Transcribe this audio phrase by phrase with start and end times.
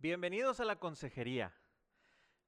[0.00, 1.52] Bienvenidos a la consejería.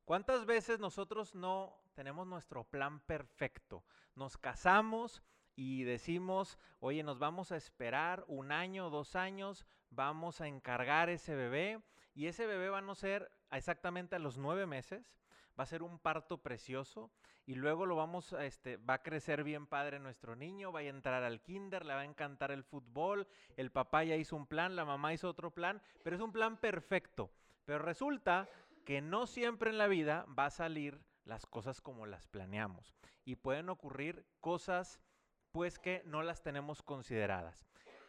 [0.04, 3.82] ¿Cuántas veces nosotros no tenemos nuestro plan perfecto?
[4.14, 5.20] Nos casamos
[5.56, 11.34] y decimos, oye, nos vamos a esperar un año, dos años, vamos a encargar ese
[11.34, 11.82] bebé
[12.14, 15.12] y ese bebé va a no ser exactamente a los nueve meses,
[15.58, 17.10] va a ser un parto precioso
[17.46, 20.84] y luego lo vamos, a, este, va a crecer bien padre nuestro niño, va a
[20.84, 23.26] entrar al kinder, le va a encantar el fútbol,
[23.56, 26.56] el papá ya hizo un plan, la mamá hizo otro plan, pero es un plan
[26.56, 27.32] perfecto.
[27.64, 28.48] Pero resulta
[28.84, 32.94] que no siempre en la vida va a salir las cosas como las planeamos
[33.24, 35.00] y pueden ocurrir cosas
[35.52, 37.66] pues que no las tenemos consideradas.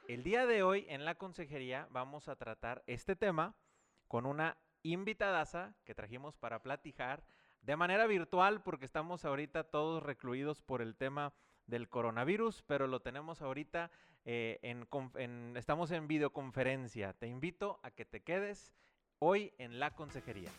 [0.08, 3.56] El día de hoy en la consejería vamos a tratar este tema
[4.08, 7.24] con una invitadaza que trajimos para platicar
[7.62, 11.34] de manera virtual porque estamos ahorita todos recluidos por el tema
[11.68, 13.92] del coronavirus, pero lo tenemos ahorita
[14.26, 17.14] eh, en, estamos en videoconferencia.
[17.14, 18.74] Te invito a que te quedes
[19.24, 20.52] hoy en la consejería.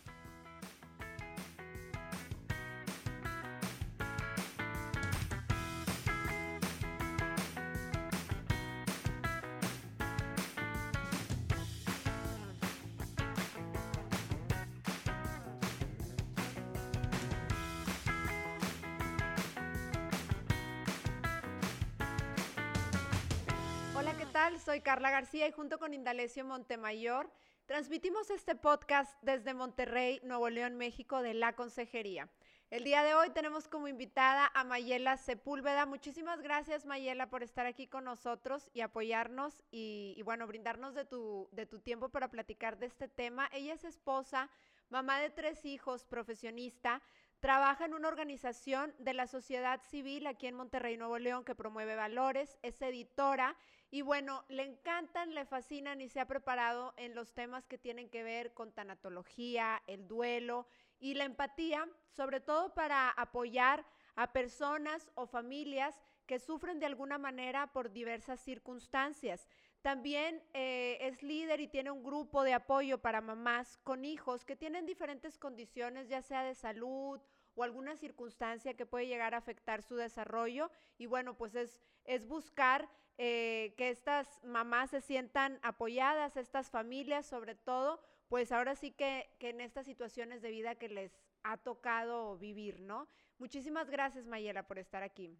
[24.64, 27.28] Soy Carla García y junto con Indalecio Montemayor
[27.72, 32.28] transmitimos este podcast desde Monterrey, Nuevo León, México, de la Consejería.
[32.68, 35.86] El día de hoy tenemos como invitada a Mayela Sepúlveda.
[35.86, 41.48] Muchísimas gracias, Mayela, por estar aquí con nosotros y apoyarnos y, bueno, brindarnos de tu,
[41.52, 43.48] de tu tiempo para platicar de este tema.
[43.54, 44.50] Ella es esposa,
[44.90, 47.00] mamá de tres hijos, profesionista,
[47.42, 51.96] Trabaja en una organización de la sociedad civil aquí en Monterrey, Nuevo León, que promueve
[51.96, 53.56] valores, es editora
[53.92, 58.08] y bueno, le encantan, le fascinan y se ha preparado en los temas que tienen
[58.08, 60.66] que ver con tanatología, el duelo
[60.98, 63.84] y la empatía, sobre todo para apoyar
[64.14, 69.46] a personas o familias que sufren de alguna manera por diversas circunstancias.
[69.82, 74.56] También eh, es líder y tiene un grupo de apoyo para mamás con hijos que
[74.56, 77.20] tienen diferentes condiciones, ya sea de salud
[77.54, 80.70] o alguna circunstancia que puede llegar a afectar su desarrollo.
[80.96, 82.88] Y bueno, pues es, es buscar
[83.18, 89.30] eh, que estas mamás se sientan apoyadas, estas familias sobre todo, pues ahora sí que,
[89.38, 91.12] que en estas situaciones de vida que les
[91.42, 93.08] ha tocado vivir, ¿no?
[93.38, 95.36] Muchísimas gracias, Mayela, por estar aquí.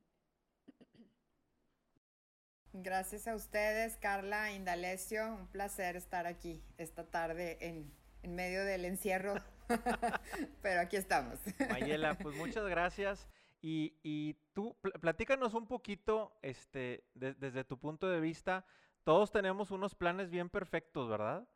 [2.74, 5.34] Gracias a ustedes, Carla, Indalecio.
[5.34, 9.34] Un placer estar aquí esta tarde en, en medio del encierro.
[10.62, 11.38] Pero aquí estamos.
[11.68, 13.28] Mayela, pues muchas gracias.
[13.62, 18.66] Y, y tú, platícanos un poquito, este, desde tu punto de vista.
[19.04, 21.46] Todos tenemos unos planes bien perfectos, ¿verdad?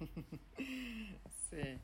[1.50, 1.80] sí.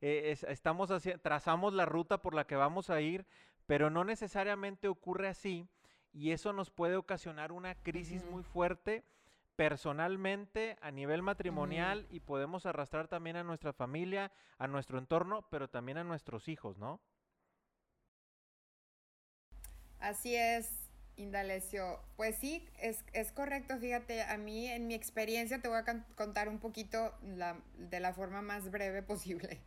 [0.00, 0.90] Eh, estamos
[1.22, 3.26] trazamos la ruta por la que vamos a ir,
[3.66, 5.68] pero no necesariamente ocurre así
[6.12, 9.04] y eso nos puede ocasionar una crisis muy fuerte
[9.56, 15.68] personalmente, a nivel matrimonial y podemos arrastrar también a nuestra familia, a nuestro entorno, pero
[15.68, 17.00] también a nuestros hijos, ¿no?
[20.00, 22.00] Así es, Indalecio.
[22.16, 23.78] Pues sí, es, es correcto.
[23.78, 28.42] Fíjate, a mí en mi experiencia te voy a contar un poquito de la forma
[28.42, 29.60] más breve posible.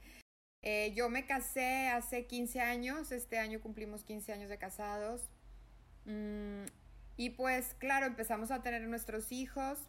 [0.62, 5.29] Eh, yo me casé hace 15 años, este año cumplimos 15 años de casados.
[6.06, 6.66] Mm,
[7.18, 9.80] y pues claro, empezamos a tener nuestros hijos.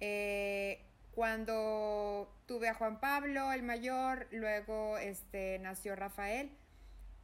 [0.00, 6.50] Eh, cuando tuve a Juan Pablo, el mayor, luego este, nació Rafael.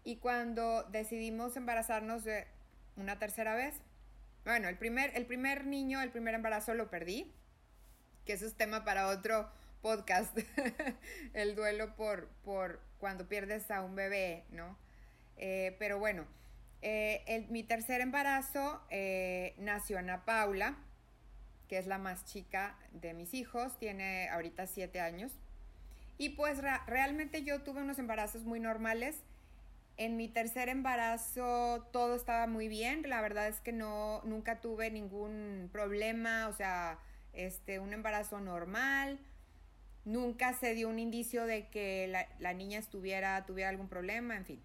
[0.05, 2.47] Y cuando decidimos embarazarnos de
[2.97, 3.75] una tercera vez,
[4.45, 7.33] bueno, el primer, el primer niño, el primer embarazo lo perdí,
[8.25, 9.51] que eso es tema para otro
[9.83, 10.39] podcast,
[11.35, 14.77] el duelo por, por cuando pierdes a un bebé, ¿no?
[15.37, 16.27] Eh, pero bueno,
[16.83, 20.77] eh, mi tercer embarazo eh, nació Ana Paula,
[21.69, 25.33] que es la más chica de mis hijos, tiene ahorita siete años.
[26.19, 29.17] Y pues realmente yo tuve unos embarazos muy normales.
[29.99, 34.91] En mi tercer embarazo todo estaba muy bien, la verdad es que no, nunca tuve
[34.91, 36.99] ningún problema, o sea,
[37.33, 39.19] este, un embarazo normal,
[40.07, 42.07] Nunca se dio un indicio de que
[42.39, 44.63] la, niña estuviera, tuviera algún problema, en fin.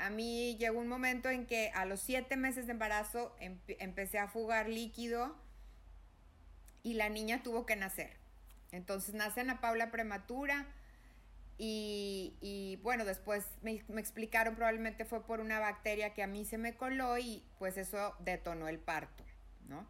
[0.00, 4.28] A mí llegó un momento en que a los siete meses de embarazo empecé a
[4.28, 5.36] fugar líquido
[6.82, 8.16] y la niña tuvo que nacer.
[8.72, 10.66] Entonces nace Ana Paula prematura
[11.62, 16.74] y, bueno, después me, explicaron probablemente fue por una bacteria que a mí se me
[16.74, 19.24] coló y pues eso detonó el parto,
[19.68, 19.86] ¿no?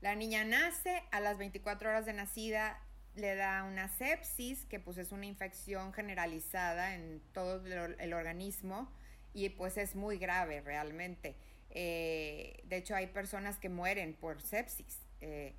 [0.00, 2.80] La niña nace, a las 24 horas de nacida
[3.14, 8.90] le da una sepsis, que pues es una infección generalizada en todo el, organismo
[9.34, 11.34] y pues es muy grave realmente.
[11.70, 15.00] Eh, de hecho hay personas que mueren por sepsis.
[15.20, 15.54] Eh,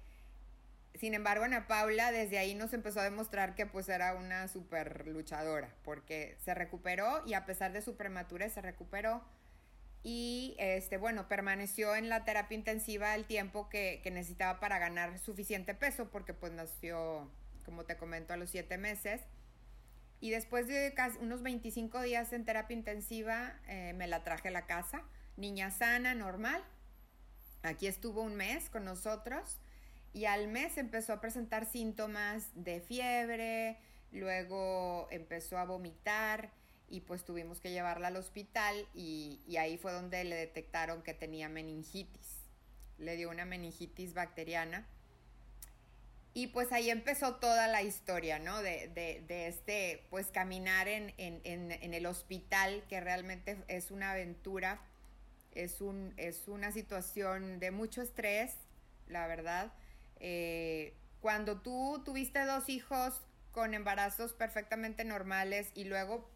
[0.95, 5.06] sin embargo, Ana Paula desde ahí nos empezó a demostrar que pues era una super
[5.07, 9.22] luchadora, porque se recuperó y a pesar de su prematura se recuperó
[10.04, 15.19] y este bueno, permaneció en la terapia intensiva el tiempo que, que necesitaba para ganar
[15.19, 17.30] suficiente peso, porque pues nació,
[17.66, 19.21] como te comento, a los siete meses.
[20.21, 24.65] Y después de unos 25 días en terapia intensiva, eh, me la traje a la
[24.65, 25.03] casa,
[25.38, 26.63] niña sana, normal.
[27.63, 29.59] Aquí estuvo un mes con nosotros
[30.13, 33.77] y al mes empezó a presentar síntomas de fiebre,
[34.12, 36.51] luego empezó a vomitar
[36.88, 41.50] y pues tuvimos que llevarla al hospital y, ahí fue donde le detectaron que tenía
[41.50, 42.45] meningitis.
[42.97, 44.88] Le dio una meningitis bacteriana.
[46.35, 48.61] Y pues ahí empezó toda la historia, ¿no?
[48.61, 54.79] De, este, pues caminar en, en, el hospital, que realmente es una aventura,
[55.53, 58.53] es, un, es una situación de mucho estrés,
[59.07, 59.71] la verdad
[60.19, 63.21] eh, cuando tú tuviste dos hijos
[63.51, 66.29] con embarazos perfectamente normales y luego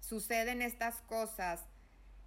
[0.00, 1.64] suceden estas cosas,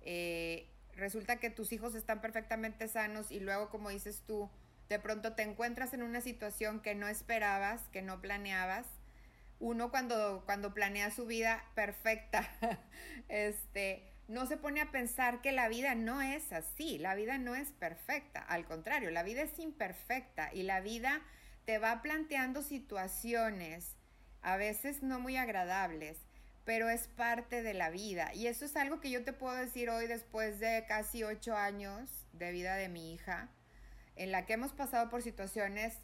[0.01, 4.49] eh, resulta que tus hijos están perfectamente sanos y luego, como dices tú,
[4.89, 8.85] de pronto te encuentras en una situación que no esperabas, que no planeabas.
[9.59, 12.47] Uno cuando, cuando planea su vida perfecta,
[13.27, 17.55] este, no se pone a pensar que la vida no es así, la vida no
[17.55, 21.21] es perfecta, al contrario, la vida es imperfecta y la vida
[21.65, 23.95] te va planteando situaciones
[24.41, 26.17] a veces no muy agradables,
[26.63, 28.33] pero es parte de la vida.
[28.33, 32.09] Y eso es algo que yo te puedo decir hoy después de casi ocho años
[32.33, 33.49] de vida de mi hija,
[34.17, 35.97] en la que hemos pasado por situaciones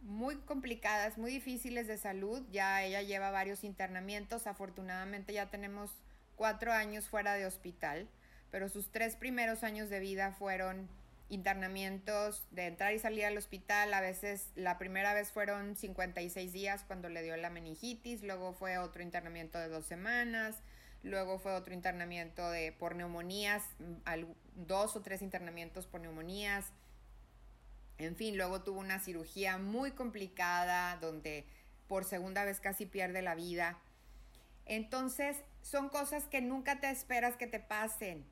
[0.00, 2.42] muy complicadas, muy difíciles de salud.
[2.50, 5.90] Ya ella lleva varios internamientos, afortunadamente ya tenemos
[6.36, 8.08] cuatro años fuera de hospital,
[8.50, 10.88] pero sus tres primeros años de vida fueron
[11.28, 13.92] internamientos de entrar y salir al hospital.
[13.92, 18.78] A veces, la primera vez fueron 56 días cuando le dio la meningitis, luego fue
[18.78, 20.62] otro internamiento de dos semanas,
[21.02, 23.64] luego fue otro internamiento de, por neumonías,
[24.54, 26.72] dos o tres internamientos por neumonías.
[27.98, 31.46] En fin, luego tuvo una cirugía muy complicada donde
[31.88, 33.78] por segunda vez casi pierde la vida.
[34.66, 38.24] Entonces, son cosas que nunca te esperas que te pasen.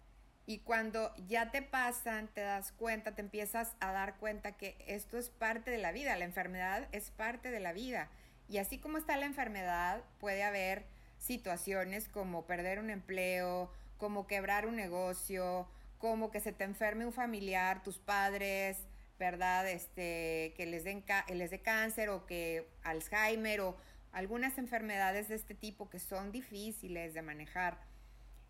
[0.47, 5.17] Y cuando ya te pasan, te das cuenta, te empiezas a dar cuenta que esto
[5.17, 8.11] es parte de la vida, la enfermedad es parte de la vida.
[8.49, 10.85] Y así como está la enfermedad, puede haber
[11.19, 15.67] situaciones como perder un empleo, como quebrar un negocio,
[15.99, 18.77] como que se te enferme un familiar, tus padres,
[19.19, 19.69] ¿verdad?
[19.71, 23.77] Este, que les den les dé cáncer o que Alzheimer o
[24.13, 27.79] algunas enfermedades de este tipo que son difíciles de manejar.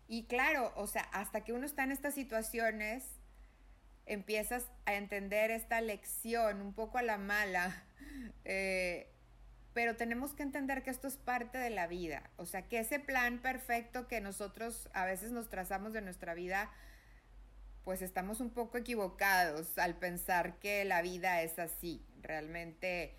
[0.07, 3.03] Y claro, o sea, hasta que uno está en estas situaciones,
[4.05, 7.83] empiezas a entender esta lección un poco a la mala,
[8.45, 9.11] eh,
[9.73, 12.99] pero tenemos que entender que esto es parte de la vida, o sea, que ese
[12.99, 16.71] plan perfecto que nosotros a veces nos trazamos de nuestra vida,
[17.85, 23.15] pues estamos un poco equivocados al pensar que la vida es así, realmente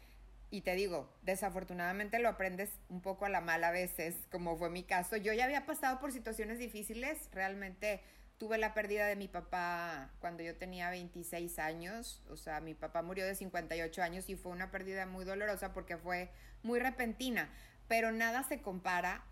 [0.50, 4.70] y te digo, desafortunadamente lo aprendes un poco a la mala a veces, como fue
[4.70, 5.16] mi caso.
[5.16, 8.00] Yo ya había pasado por situaciones difíciles, realmente
[8.38, 13.02] tuve la pérdida de mi papá cuando yo tenía 26 años, o sea, mi papá
[13.02, 16.30] murió de 58 años y fue una pérdida muy dolorosa porque fue
[16.62, 17.50] muy repentina,
[17.88, 19.24] pero nada se compara.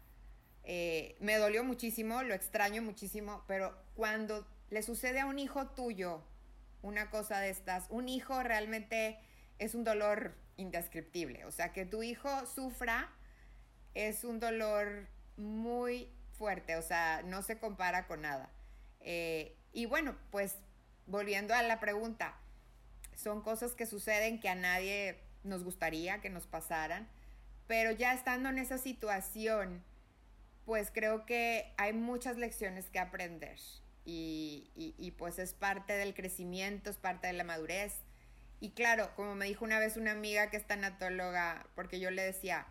[0.64, 6.20] Eh, me dolió muchísimo, lo extraño muchísimo, pero cuando le sucede a un hijo tuyo
[6.82, 9.20] una cosa de estas, un hijo realmente
[9.60, 11.44] es un dolor indescriptible.
[11.44, 13.08] O sea, que tu hijo sufra
[13.94, 18.50] es un dolor muy fuerte, o sea, no se compara con nada.
[18.98, 20.56] Eh, y bueno, pues
[21.06, 22.34] volviendo a la pregunta,
[23.14, 27.08] son cosas que suceden que a nadie nos gustaría que nos pasaran,
[27.68, 29.84] pero ya estando en esa situación,
[30.64, 33.60] pues creo que hay muchas lecciones que aprender
[34.04, 37.94] y, y pues es parte del crecimiento, es parte de la madurez.
[38.60, 42.22] Y claro, como me dijo una vez una amiga que es tanatóloga, porque yo le
[42.22, 42.66] decía,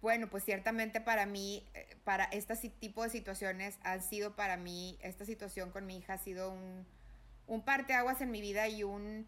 [0.00, 4.98] bueno, pues ciertamente para mí, eh, para este tipo de situaciones han sido para mí,
[5.02, 6.86] esta situación con mi hija ha sido un,
[7.46, 9.26] un parteaguas en mi vida y un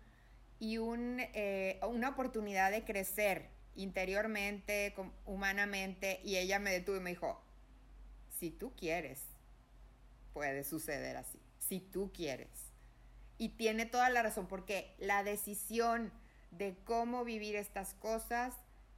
[0.59, 4.95] y un, eh, una oportunidad de crecer interiormente,
[5.27, 7.43] humanamente, y ella me detuvo y me dijo,
[8.39, 9.21] si tú quieres,
[10.37, 12.51] puede suceder así, si tú quieres.
[13.39, 16.13] Y tiene toda la razón, porque la decisión
[16.51, 18.53] de cómo vivir estas cosas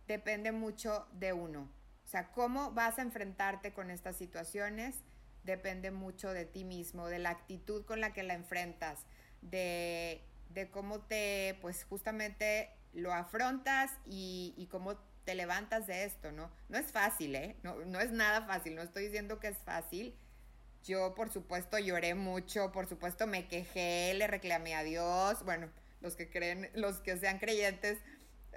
[0.08, 1.70] depende mucho de uno.
[2.04, 4.96] O sea, cómo vas a enfrentarte con estas situaciones
[5.44, 9.06] depende mucho de ti mismo, de la actitud con la que la enfrentas,
[9.40, 10.20] de,
[10.72, 16.50] cómo te, pues justamente lo afrontas y, cómo te levantas de esto, ¿no?
[16.68, 17.54] No es fácil, ¿eh?
[17.62, 20.18] No, no es nada fácil, no estoy diciendo que es fácil.
[20.88, 25.44] Yo, por supuesto, lloré mucho, por supuesto, me quejé, le reclamé a Dios.
[25.44, 25.68] Bueno,
[26.00, 27.98] los que creen, los que sean creyentes,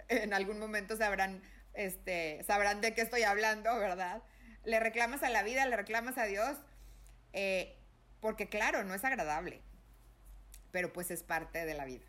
[0.07, 4.23] en algún momento sabrán, este, sabrán de qué estoy hablando, ¿verdad?
[4.63, 6.57] Le reclamas a la vida, le reclamas a Dios,
[7.33, 7.77] eh,
[8.21, 9.61] porque claro, no es agradable,
[10.71, 12.05] pero pues es parte de la vida.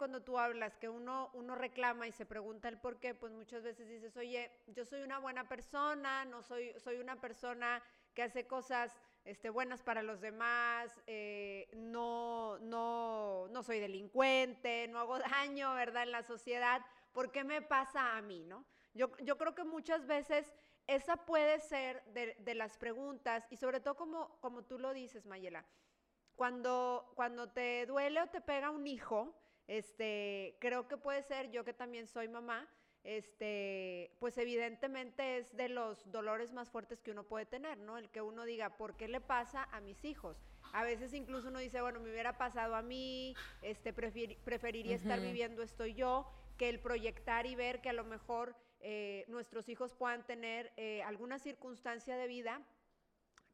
[0.00, 3.62] Cuando tú hablas que uno, uno reclama y se pregunta el por qué, pues muchas
[3.62, 7.82] veces dices, oye, yo soy una buena persona, no soy, soy una persona
[8.14, 15.00] que hace cosas este, buenas para los demás, eh, no, no, no soy delincuente, no
[15.00, 16.04] hago daño, ¿verdad?
[16.04, 16.80] En la sociedad,
[17.12, 18.64] ¿por qué me pasa a mí, no?
[18.94, 20.50] Yo, yo creo que muchas veces
[20.86, 25.26] esa puede ser de, de, las preguntas y sobre todo como, como tú lo dices,
[25.26, 25.66] Mayela,
[26.36, 29.36] cuando, cuando te duele o te pega un hijo,
[29.70, 32.68] este, creo que puede ser, yo que también soy mamá,
[33.04, 37.96] este, pues evidentemente es de los dolores más fuertes que uno puede tener, ¿no?
[37.96, 40.42] El que uno diga, ¿por qué le pasa a mis hijos?
[40.72, 45.62] A veces incluso uno dice, bueno, me hubiera pasado a mí, este, preferiría estar viviendo
[45.62, 50.26] esto yo, que el proyectar y ver que a lo mejor eh, nuestros hijos puedan
[50.26, 52.60] tener eh, alguna circunstancia de vida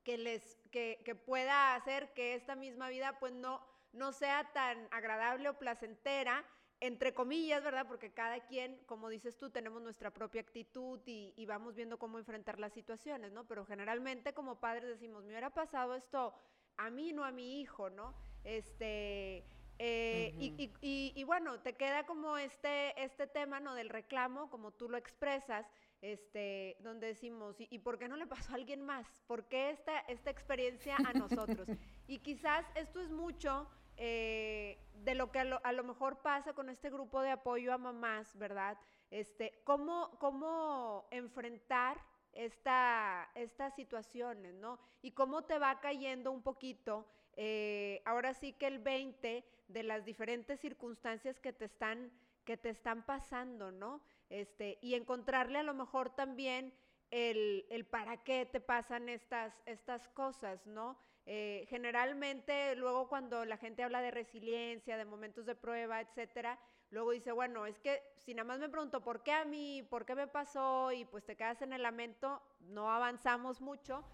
[0.03, 4.89] que les, que, que pueda hacer que esta misma vida, pues no, no sea tan
[4.91, 6.45] agradable o placentera,
[6.81, 7.87] entre comillas, ¿verdad?
[7.89, 12.59] Porque cada quien, como dices tú, tenemos nuestra propia actitud y, vamos viendo cómo enfrentar
[12.59, 13.47] las situaciones, ¿no?
[13.47, 16.35] Pero generalmente como padres decimos, me hubiera pasado esto
[16.77, 18.15] a mí, no a mi hijo, ¿no?
[18.45, 19.45] Este,
[19.79, 20.35] eh,
[20.83, 23.75] y, bueno, te queda como este, este tema, ¿no?
[23.75, 25.67] Del reclamo, como tú lo expresas,
[26.03, 29.07] este, donde decimos, ¿y, por qué no le pasó a alguien más?
[29.27, 31.67] ¿Por qué esta, esta experiencia a nosotros?
[32.07, 36.91] y quizás esto es mucho eh, de lo que a lo, mejor pasa con este
[36.91, 38.79] grupo de apoyo a mamás, ¿verdad?
[39.11, 42.01] Este, ¿cómo, cómo enfrentar
[42.33, 44.79] esta, estas situaciones, ¿no?
[45.01, 50.05] Y cómo te va cayendo un poquito, eh, ahora sí que el 20 de las
[50.05, 52.11] diferentes circunstancias que te están,
[52.45, 54.03] que te están pasando, ¿no?
[54.29, 56.75] Este, y encontrarle a lo mejor también
[57.11, 60.99] el, el para qué te pasan estas, estas cosas, ¿no?
[61.29, 66.57] Eh, generalmente, luego cuando la gente habla de resiliencia, de momentos de prueba, etcétera,
[66.91, 70.07] luego dice, bueno, es que si nada más me pregunto por qué a mí, por
[70.07, 74.05] qué me pasó, y pues te quedas en el lamento, no avanzamos mucho,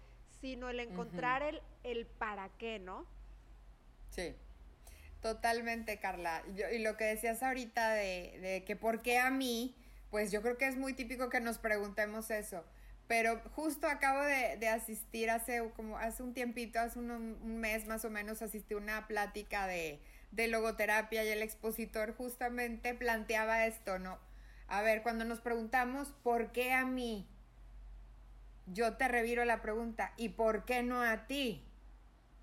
[0.41, 3.05] sino el encontrar el, el para qué, ¿no?
[4.09, 4.35] Sí.
[5.21, 6.43] Totalmente, Carla.
[6.73, 9.73] y lo que decías ahorita de, de que por qué a mí,
[10.09, 12.65] pues yo creo que es muy típico que nos preguntemos eso.
[13.07, 18.09] Pero justo acabo de, asistir hace como hace un tiempito, hace un, mes más o
[18.09, 19.99] menos, asistí a una plática de,
[20.31, 24.19] de logoterapia y el expositor justamente planteaba esto, ¿no?
[24.67, 27.27] A ver, cuando nos preguntamos, ¿por qué a mí?
[28.65, 31.65] Yo te reviro la pregunta, ¿y por qué no a ti?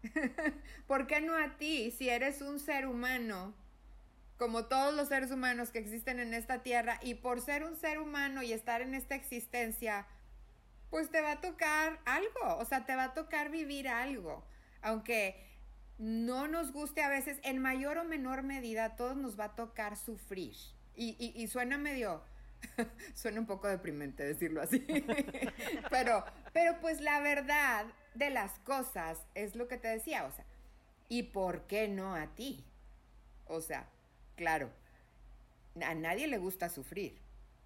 [0.87, 3.55] ¿Por qué no a ti si eres un ser humano?
[4.41, 7.99] como todos los seres humanos que existen en esta tierra, y por ser un ser
[7.99, 10.07] humano y estar en esta existencia,
[10.91, 14.45] pues te va a tocar algo, o sea, te va a tocar vivir algo,
[14.83, 15.47] aunque
[15.99, 19.55] no nos guste a veces, en mayor o menor medida, a todos nos va a
[19.55, 20.57] tocar sufrir.
[20.97, 22.23] Y, suena medio,
[23.15, 24.85] suena un poco deprimente decirlo así,
[25.91, 30.45] pero, pero pues la verdad de las cosas es lo que te decía, o sea,
[31.09, 32.67] ¿y por qué no a ti?
[33.47, 33.89] O sea,
[34.37, 34.71] claro,
[35.83, 37.20] a nadie le gusta sufrir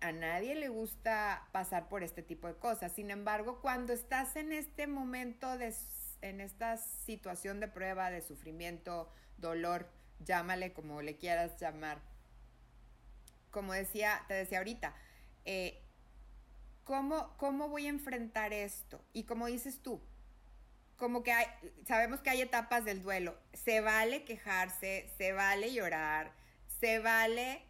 [0.04, 2.92] a nadie le gusta pasar por este tipo de cosas.
[2.92, 5.74] Sin embargo, cuando estás en este momento, de,
[6.20, 9.88] en esta situación de prueba, de sufrimiento, dolor,
[10.20, 12.02] llámale como le quieras llamar,
[13.50, 14.94] como decía, te decía ahorita,
[15.46, 15.80] eh,
[16.84, 19.02] ¿cómo, ¿cómo voy a enfrentar esto?
[19.14, 20.02] Y como dices tú,
[20.98, 21.32] como que
[21.86, 23.38] sabemos que hay etapas del duelo.
[23.54, 26.32] Se vale quejarse, se vale llorar,
[26.78, 27.62] se vale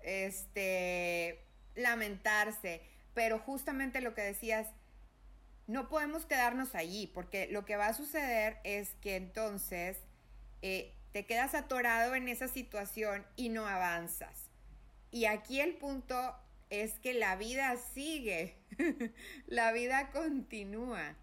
[0.00, 1.45] este
[1.76, 2.82] lamentarse,
[3.14, 4.68] pero justamente lo que decías,
[5.66, 9.98] no podemos quedarnos allí, porque lo que va a suceder es que entonces
[10.62, 14.50] eh, te quedas atorado en esa situación y no avanzas.
[15.10, 16.36] Y aquí el punto
[16.70, 18.56] es que la vida sigue,
[19.46, 21.16] la vida continúa.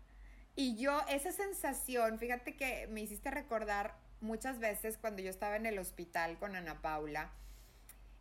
[0.55, 5.65] Y yo, esa sensación, fíjate que me hiciste recordar muchas veces cuando yo estaba en
[5.65, 7.31] el hospital con Ana Paula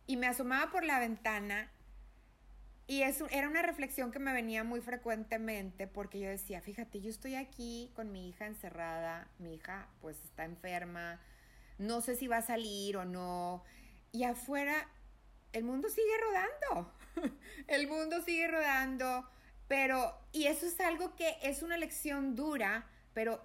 [0.05, 1.71] y me asomaba por la ventana
[2.85, 7.09] y eso era una reflexión que me venía muy frecuentemente porque yo decía, fíjate, yo
[7.09, 11.19] estoy aquí con mi hija encerrada, mi hija pues está enferma,
[11.77, 13.63] no sé si va a salir o no,
[14.11, 14.89] y afuera
[15.53, 16.93] el mundo sigue rodando,
[17.67, 19.29] el mundo sigue rodando,
[19.67, 23.41] pero, y eso es algo que es una lección dura, pero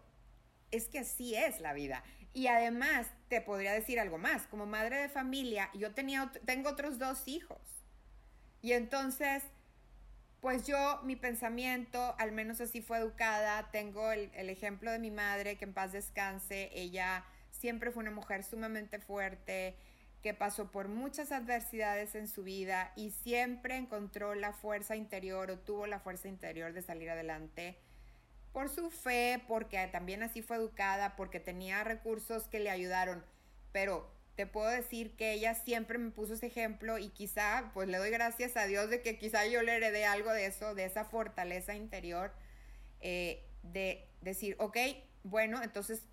[0.71, 2.02] es que así es la vida.
[2.35, 6.99] Y además, te podría decir algo más, como madre de familia, yo tenía, tengo otros
[6.99, 7.77] dos hijos.
[8.62, 9.43] Y entonces,
[10.41, 15.11] pues yo, mi pensamiento, al menos así fue educada, tengo el, el ejemplo de mi
[15.11, 19.77] madre, que en paz descanse, ella siempre fue una mujer sumamente fuerte,
[20.23, 25.59] que pasó por muchas adversidades en su vida y siempre encontró la fuerza interior o
[25.59, 27.77] tuvo la fuerza interior de salir adelante
[28.53, 33.25] por su fe, porque también así fue educada, porque tenía recursos que le ayudaron.
[33.73, 37.99] Pero te puedo decir que ella siempre me puso ese ejemplo y quizá, pues le
[37.99, 41.04] doy gracias a Dios de que quizá yo le heredé algo de eso, de esa
[41.04, 42.33] fortaleza interior,
[43.00, 44.76] eh, de decir, ok,
[45.25, 46.04] bueno, entonces,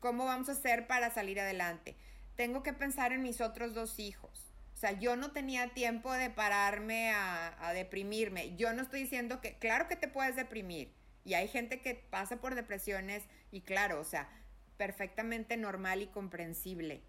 [0.00, 1.94] ¿cómo vamos a hacer para salir adelante?
[2.36, 4.50] Tengo que pensar en mis otros dos hijos.
[4.72, 8.56] O sea, yo no tenía tiempo de pararme a, a deprimirme.
[8.56, 12.40] Yo no estoy diciendo que, claro que te puedes deprimir y hay gente que pasa
[12.40, 14.30] por depresiones y claro, o sea,
[14.78, 17.02] perfectamente normal y comprensible.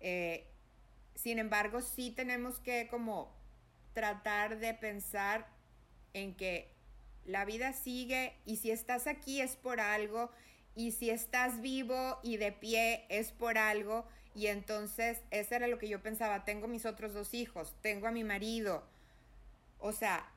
[0.00, 0.46] Eh,
[1.14, 3.34] sin embargo, sí tenemos que como
[3.94, 5.46] tratar de pensar
[6.12, 6.70] en que
[7.24, 10.30] la vida sigue y si estás aquí es por algo
[10.74, 15.78] y si estás vivo y de pie es por algo y entonces eso era lo
[15.78, 18.84] que yo pensaba, tengo mis otros dos hijos, tengo a mi marido,
[19.78, 20.28] o sea,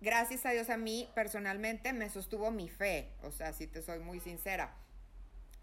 [0.00, 4.00] gracias a Dios a mí personalmente me sostuvo mi fe, o sea, si te soy
[4.00, 4.74] muy sincera,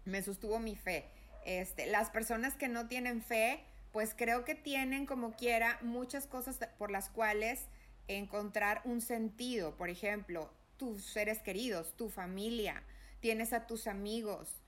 [0.04, 1.04] me sostuvo mi fe.
[1.46, 3.62] Este, las personas que no tienen fe,
[3.92, 7.68] pues creo que tienen como quiera muchas cosas por las cuales
[8.08, 9.76] encontrar un sentido.
[9.76, 12.82] Por ejemplo, tus seres queridos, tu familia,
[13.20, 14.60] tienes a tus amigos,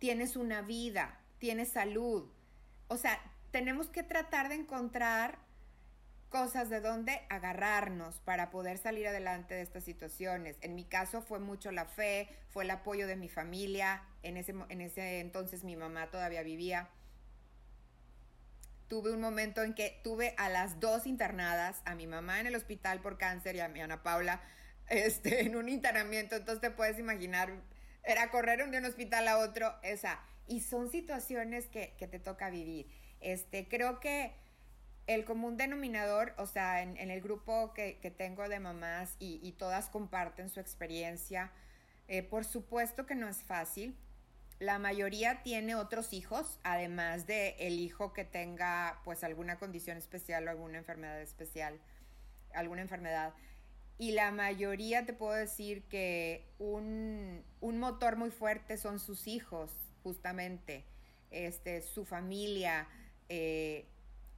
[0.00, 2.28] tienes una vida, tienes salud.
[2.88, 3.20] O sea,
[3.52, 5.38] tenemos que tratar de encontrar
[6.34, 10.56] cosas de dónde agarrarnos para poder salir adelante de estas situaciones.
[10.62, 14.02] En mi caso fue mucho la fe, fue el apoyo de mi familia.
[14.24, 16.88] En ese, en ese entonces mi mamá todavía vivía.
[18.88, 22.56] Tuve un momento en que tuve a las dos internadas, a mi mamá en el
[22.56, 24.40] hospital por cáncer y a mi Ana Paula
[24.88, 26.34] este, en un internamiento.
[26.34, 27.52] Entonces te puedes imaginar,
[28.02, 30.18] era correr de un hospital a otro, esa.
[30.48, 32.90] Y son situaciones que, que te toca vivir.
[33.20, 34.34] Este, creo que
[35.06, 40.48] el común denominador, o sea, en, el grupo que, tengo de mamás y, todas comparten
[40.48, 41.52] su experiencia,
[42.08, 43.96] eh, por supuesto que no es fácil.
[44.60, 50.46] La mayoría tiene otros hijos, además de el hijo que tenga pues alguna condición especial
[50.46, 51.78] o alguna enfermedad especial,
[52.54, 53.34] alguna enfermedad.
[53.98, 59.70] Y la mayoría te puedo decir que un, un motor muy fuerte son sus hijos,
[60.02, 60.84] justamente,
[61.30, 62.88] este, su familia,
[63.28, 63.86] eh,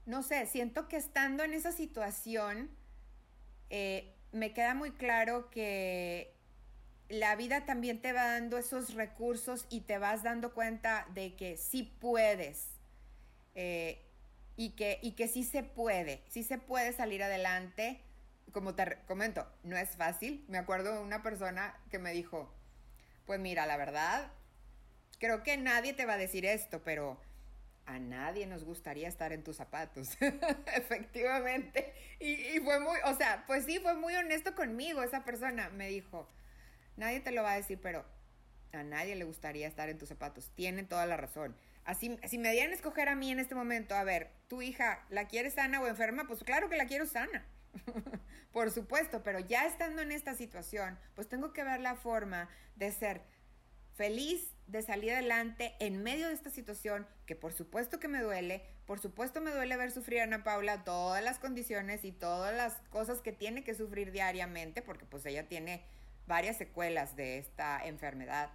[0.06, 2.70] no sé, siento que estando en esa situación,
[3.70, 6.32] eh, me queda muy claro que
[7.08, 11.56] la vida también te va dando esos recursos y te vas dando cuenta de que
[11.56, 12.68] sí puedes
[13.54, 14.02] eh,
[14.56, 18.00] y, que, y que sí se puede, sí se puede salir adelante.
[18.52, 20.44] Como te comento, no es fácil.
[20.48, 22.52] Me acuerdo de una persona que me dijo,
[23.26, 24.30] pues mira, la verdad,
[25.18, 27.20] creo que nadie te va a decir esto, pero
[27.87, 30.16] a nadie nos gustaría estar en tus zapatos,
[30.77, 31.94] efectivamente.
[32.18, 35.70] Y, fue muy, o sea, pues sí, fue muy honesto conmigo esa persona.
[35.70, 36.29] Me dijo,
[36.96, 38.05] nadie te lo va a decir, pero
[38.72, 40.51] a nadie le gustaría estar en tus zapatos.
[40.55, 41.57] Tiene toda la razón.
[41.85, 45.05] Así, si me dieran a escoger a mí en este momento, a ver, tu hija,
[45.09, 46.27] ¿la quieres sana o enferma?
[46.27, 47.46] Pues claro que la quiero sana.
[48.53, 52.90] Por supuesto, pero ya estando en esta situación, pues tengo que ver la forma de
[52.90, 53.22] ser
[53.94, 58.62] feliz de salir adelante en medio de esta situación, que por supuesto que me duele,
[58.85, 62.74] por supuesto me duele ver sufrir a Ana Paula todas las condiciones y todas las
[62.90, 65.85] cosas que tiene que sufrir diariamente, porque pues ella tiene
[66.26, 68.50] varias secuelas de esta enfermedad.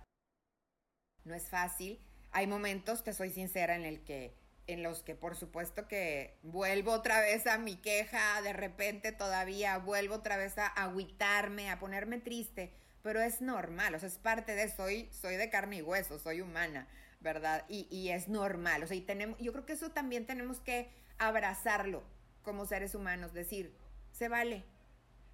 [1.24, 2.00] No es fácil.
[2.32, 4.34] Hay momentos, te soy sincera, en el que
[4.68, 9.78] en los que por supuesto que vuelvo otra vez a mi queja, de repente todavía
[9.80, 12.72] vuelvo otra vez a agüitarme, a ponerme triste,
[13.04, 16.42] pero es normal, o sea, es parte de, soy, soy de carne y hueso, soy
[16.42, 16.88] humana,
[17.20, 17.66] ¿verdad?
[17.68, 20.92] Y, y es normal, o sea, y tenemos, yo creo que eso también tenemos que
[21.18, 22.04] abrazarlo
[22.42, 23.76] como seres humanos, decir,
[24.12, 24.64] se vale.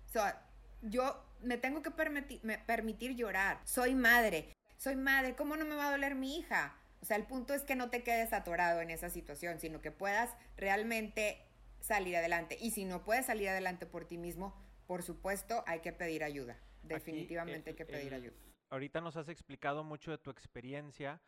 [0.05, 0.45] O sea,
[0.81, 3.59] yo me tengo que permitir, permitir llorar.
[3.63, 6.75] Soy madre, soy madre, ¿cómo no me va a doler mi hija?
[7.01, 9.91] O sea, el punto es que no te quedes atorado en esa situación, sino que
[9.91, 11.41] puedas realmente
[11.79, 12.57] salir adelante.
[12.59, 14.55] Y si no puedes salir adelante por ti mismo,
[14.87, 16.57] por supuesto, hay que pedir ayuda.
[16.87, 18.35] Definitivamente hay que pedir ayuda.
[18.69, 21.21] Ahorita nos has explicado mucho de tu experiencia,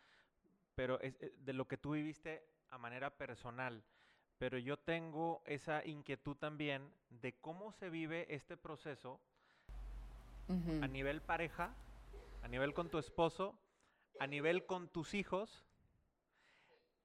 [0.75, 3.83] pero es, eh, de lo que tú viviste a manera personal.
[4.37, 9.19] Pero yo tengo esa inquietud también de cómo se vive este proceso
[10.81, 11.75] a nivel pareja,
[12.41, 13.53] a nivel con tu esposo,
[14.19, 15.63] a nivel con tus hijos,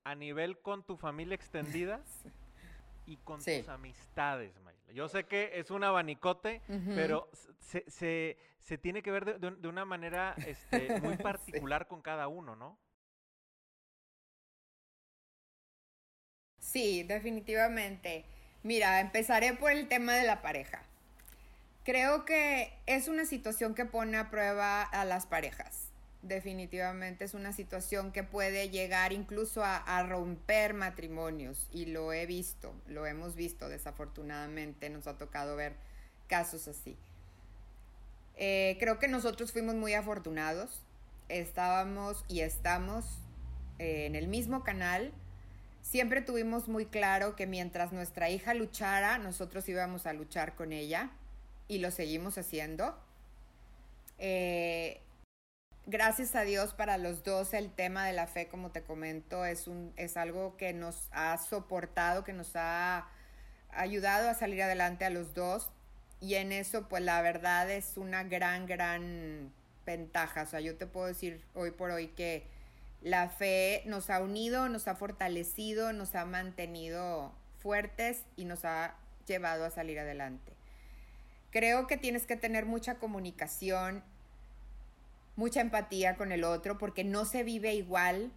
[0.05, 2.03] a nivel con tu familia extendida
[3.07, 4.93] y con tus amistades, Mayla.
[4.93, 6.63] Yo sé que es un abanicote,
[6.95, 12.01] pero se, se, se, tiene que ver de, de, una manera este, muy particular con
[12.01, 12.79] cada uno, ¿no?
[16.59, 18.25] Sí, definitivamente.
[18.63, 20.83] Mira, empezaré por el tema de la pareja.
[21.85, 25.94] Creo que es una situación que pone a prueba a las parejas.
[26.25, 32.73] Definitivamente es una situación que puede llegar incluso a, romper matrimonios y lo he visto,
[32.87, 35.75] lo hemos visto desafortunadamente, nos ha tocado ver
[36.27, 36.97] casos así.
[38.37, 40.81] Eh, creo que nosotros fuimos muy afortunados,
[41.29, 43.05] estábamos y estamos
[43.79, 45.13] eh, en el mismo canal,
[45.83, 51.11] siempre tuvimos muy claro que mientras nuestra hija luchara, nosotros íbamos a luchar con ella
[51.69, 52.99] y lo seguimos haciendo.
[54.19, 55.03] Eh,
[55.87, 59.67] gracias a Dios para los dos el tema de la fe, como te comento, es,
[59.67, 63.09] un, es algo que nos ha soportado, que nos ha
[63.71, 65.71] ayudado a salir adelante a los dos.
[66.21, 69.53] Y en eso, pues la verdad es una gran, gran
[69.85, 70.43] ventaja.
[70.43, 72.47] O sea, yo te puedo decir hoy por hoy que
[73.03, 78.95] la fe nos ha unido, nos ha fortalecido, nos ha mantenido fuertes y nos ha
[79.27, 80.53] llevado a salir adelante.
[81.51, 84.03] Creo que tienes que tener mucha comunicación,
[85.37, 88.33] mucha empatía con el otro, porque no se vive igual,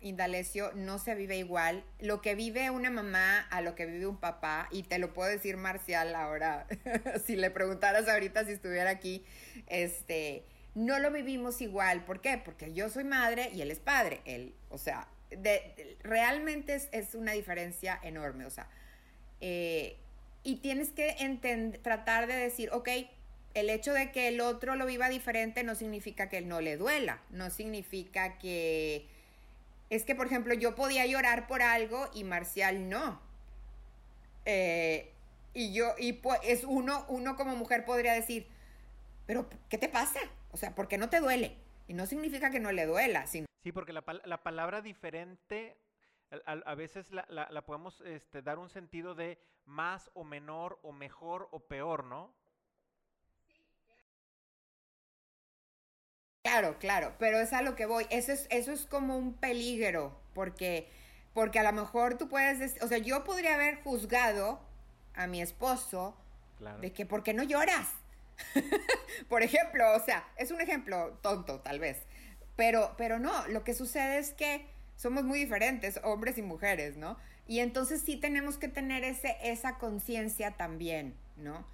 [0.00, 1.84] Indalecio, no se vive igual.
[1.98, 5.30] Lo que vive una mamá a lo que vive un papá, y te lo puedo
[5.30, 6.66] decir Marcial ahora,
[7.24, 9.24] si le preguntaras ahorita si estuviera aquí,
[9.66, 12.04] este, no lo vivimos igual.
[12.04, 12.40] ¿Por qué?
[12.42, 14.20] Porque yo soy madre y él es padre.
[14.24, 15.08] Él, o sea,
[16.02, 18.46] realmente es, es, una diferencia enorme.
[18.46, 18.68] O sea,
[19.40, 19.98] eh,
[20.42, 21.14] y tienes que
[21.82, 22.88] tratar de decir, ok,
[23.54, 26.76] el hecho de que el otro lo viva diferente no significa que él no le
[26.76, 29.06] duela, no significa que...
[29.88, 33.20] Es que, por ejemplo, yo podía llorar por algo y Marcial no.
[34.44, 35.10] Eh,
[35.52, 38.46] y yo, y pues, es uno, uno como mujer podría decir,
[39.26, 40.20] pero ¿qué te pasa?
[40.52, 41.56] O sea, ¿por qué no te duele?
[41.88, 43.26] Y no significa que no le duela.
[43.26, 43.46] Sino...
[43.64, 45.76] Sí, porque la, la palabra diferente
[46.46, 51.48] a, veces la, la, podemos este, dar un sentido de más o menor o mejor
[51.50, 52.32] o peor, ¿no?
[56.50, 58.06] Claro, claro, pero es a lo que voy.
[58.10, 60.88] Eso es, eso es como un peligro, porque,
[61.32, 64.58] porque a lo mejor tú puedes, o sea, yo podría haber juzgado
[65.14, 66.16] a mi esposo
[66.80, 67.86] de que ¿por qué no lloras?
[69.28, 71.98] Por ejemplo, o sea, es un ejemplo tonto tal vez,
[72.56, 77.16] pero, pero no, lo que sucede es que somos muy diferentes, hombres y mujeres, ¿no?
[77.46, 81.64] Y entonces sí tenemos que tener ese, esa conciencia también, ¿no?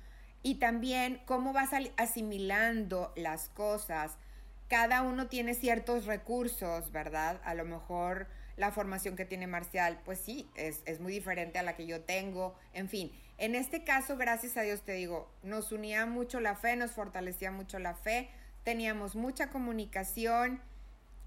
[0.42, 4.18] Y también cómo vas asimilando las cosas.
[4.68, 7.40] Cada uno tiene ciertos recursos, ¿verdad?
[7.44, 8.26] A lo mejor
[8.56, 12.02] la formación que tiene Marcial, pues sí, es, es muy diferente a la que yo
[12.02, 12.56] tengo.
[12.72, 16.74] En fin, en este caso, gracias a Dios te digo, nos unía mucho la fe,
[16.76, 18.30] nos fortalecía mucho la fe,
[18.64, 20.60] teníamos mucha comunicación,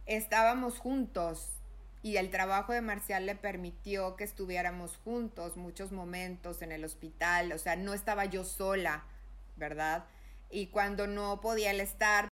[0.06, 1.60] estábamos juntos,
[2.02, 7.52] y el trabajo de Marcial le permitió que estuviéramos juntos muchos momentos en el hospital,
[7.52, 9.04] o sea, no estaba yo sola,
[9.58, 10.06] ¿verdad?
[10.50, 12.29] Y cuando no podía él estar,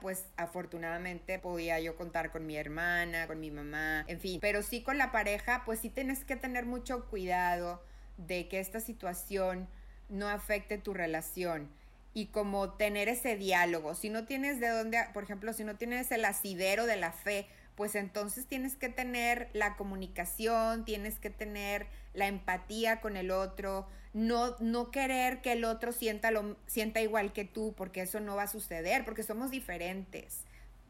[0.00, 4.82] pues afortunadamente podía yo contar con mi hermana, con mi mamá, en fin, pero sí
[4.82, 7.82] con la pareja, pues sí tienes que tener mucho cuidado
[8.16, 9.68] de que esta situación
[10.08, 11.68] no afecte tu relación
[12.14, 13.94] y como tener ese diálogo.
[13.94, 17.46] Si no tienes de dónde, por ejemplo, si no tienes el asidero de la fe,
[17.78, 23.86] pues entonces tienes que tener la comunicación, tienes que tener la empatía con el otro,
[24.12, 28.34] no, no querer que el otro sienta, lo, sienta igual que tú, porque eso no
[28.34, 30.40] va a suceder, porque somos diferentes.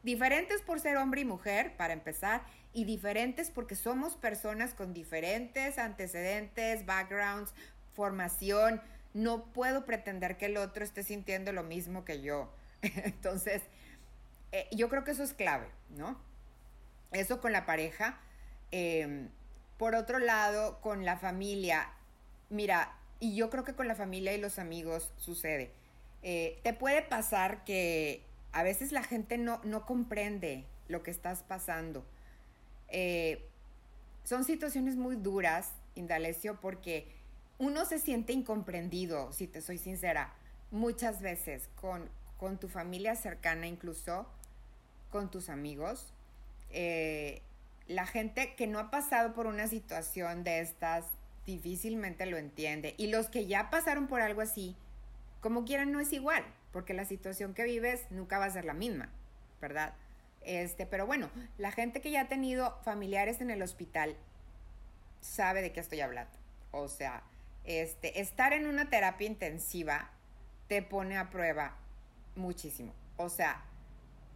[0.02, 2.40] Diferentes por ser hombre y mujer, para empezar,
[2.72, 7.52] y diferentes porque somos personas con diferentes antecedentes, backgrounds,
[7.92, 8.80] formación.
[9.12, 12.50] No puedo pretender que el otro esté sintiendo lo mismo que yo.
[12.80, 13.60] Entonces,
[14.52, 16.27] eh, yo creo que eso es clave, ¿no?
[17.12, 18.18] Eso con la pareja.
[18.70, 19.28] Em,
[19.76, 21.90] por otro lado, con la familia,
[22.50, 25.72] mira, y yo creo que con la familia y los amigos sucede.
[26.22, 31.42] Eh, te puede pasar que a veces la gente no, no comprende lo que estás
[31.42, 32.04] pasando.
[32.88, 33.44] Eh,
[34.24, 37.08] son situaciones muy duras, Indalecio, porque
[37.58, 40.34] uno se siente incomprendido, si te soy sincera,
[40.70, 44.26] muchas veces con, con tu familia cercana, incluso
[45.10, 46.12] con tus amigos.
[46.70, 47.42] Eh,
[47.86, 51.04] la gente que no ha pasado por una situación de estas
[51.46, 52.94] difícilmente lo entiende.
[52.98, 54.76] Y los que ya pasaron por algo así,
[55.40, 58.74] como quieran, no es igual, porque la situación que vives nunca va a ser la
[58.74, 59.08] misma,
[59.60, 59.94] ¿verdad?
[60.42, 64.16] Este, pero bueno, la gente que ya ha tenido familiares en el hospital
[65.20, 66.32] sabe de qué estoy hablando.
[66.70, 67.22] O sea,
[67.64, 70.10] este, estar en una terapia intensiva
[70.68, 71.76] te pone a prueba
[72.36, 72.92] muchísimo.
[73.16, 73.62] O sea,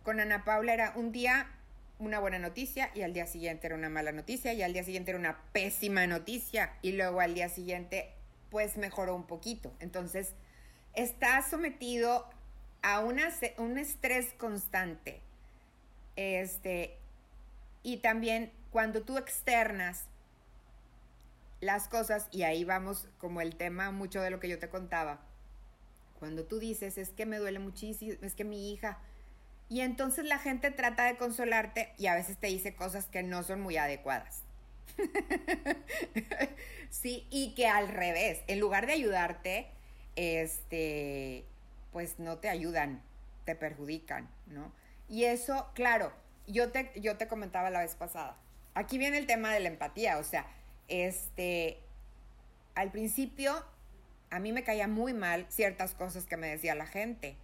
[0.02, 1.46] con Ana Paula era un día
[2.02, 5.12] una buena noticia y al día siguiente era una mala noticia y al día siguiente
[5.12, 8.10] era una pésima noticia y luego al día siguiente
[8.50, 9.72] pues mejoró un poquito.
[9.78, 10.34] Entonces,
[10.94, 12.28] está sometido
[12.82, 15.20] a una, un estrés constante.
[16.16, 16.98] Este,
[17.82, 20.04] y también cuando tú externas
[21.60, 25.20] las cosas, y ahí vamos como el tema mucho de lo que yo te contaba,
[26.18, 28.98] cuando tú dices, es que me duele muchísimo, es que mi hija,
[29.72, 33.42] y entonces la gente trata de consolarte y a veces te dice cosas que no
[33.42, 34.42] son muy adecuadas.
[36.90, 39.68] sí, y que al revés, en lugar de ayudarte,
[40.14, 41.46] este,
[41.90, 43.00] pues no te ayudan,
[43.46, 44.70] te perjudican, ¿no?
[45.08, 46.12] Y eso, claro,
[46.46, 48.36] yo te, yo te comentaba la vez pasada.
[48.74, 50.44] Aquí viene el tema de la empatía, o sea,
[50.88, 51.78] este,
[52.74, 53.64] al principio
[54.28, 57.38] a mí me caía muy mal ciertas cosas que me decía la gente.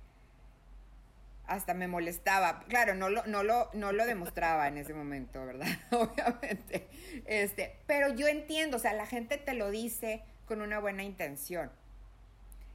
[1.48, 2.60] Hasta me molestaba.
[2.68, 5.66] Claro, no lo, no lo, no lo demostraba en ese momento, ¿verdad?
[5.90, 6.88] Obviamente.
[7.24, 11.72] Este, pero yo entiendo, o sea, la gente te lo dice con una buena intención.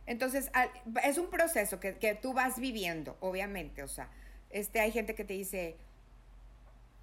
[0.07, 0.51] Entonces,
[1.03, 3.83] es un proceso que, que, tú vas viviendo, obviamente.
[3.83, 4.09] O sea,
[4.49, 5.77] este, hay gente que te dice,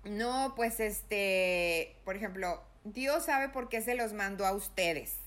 [0.05, 5.19] no, pues este, por ejemplo, Dios sabe por qué se los mandó a ustedes.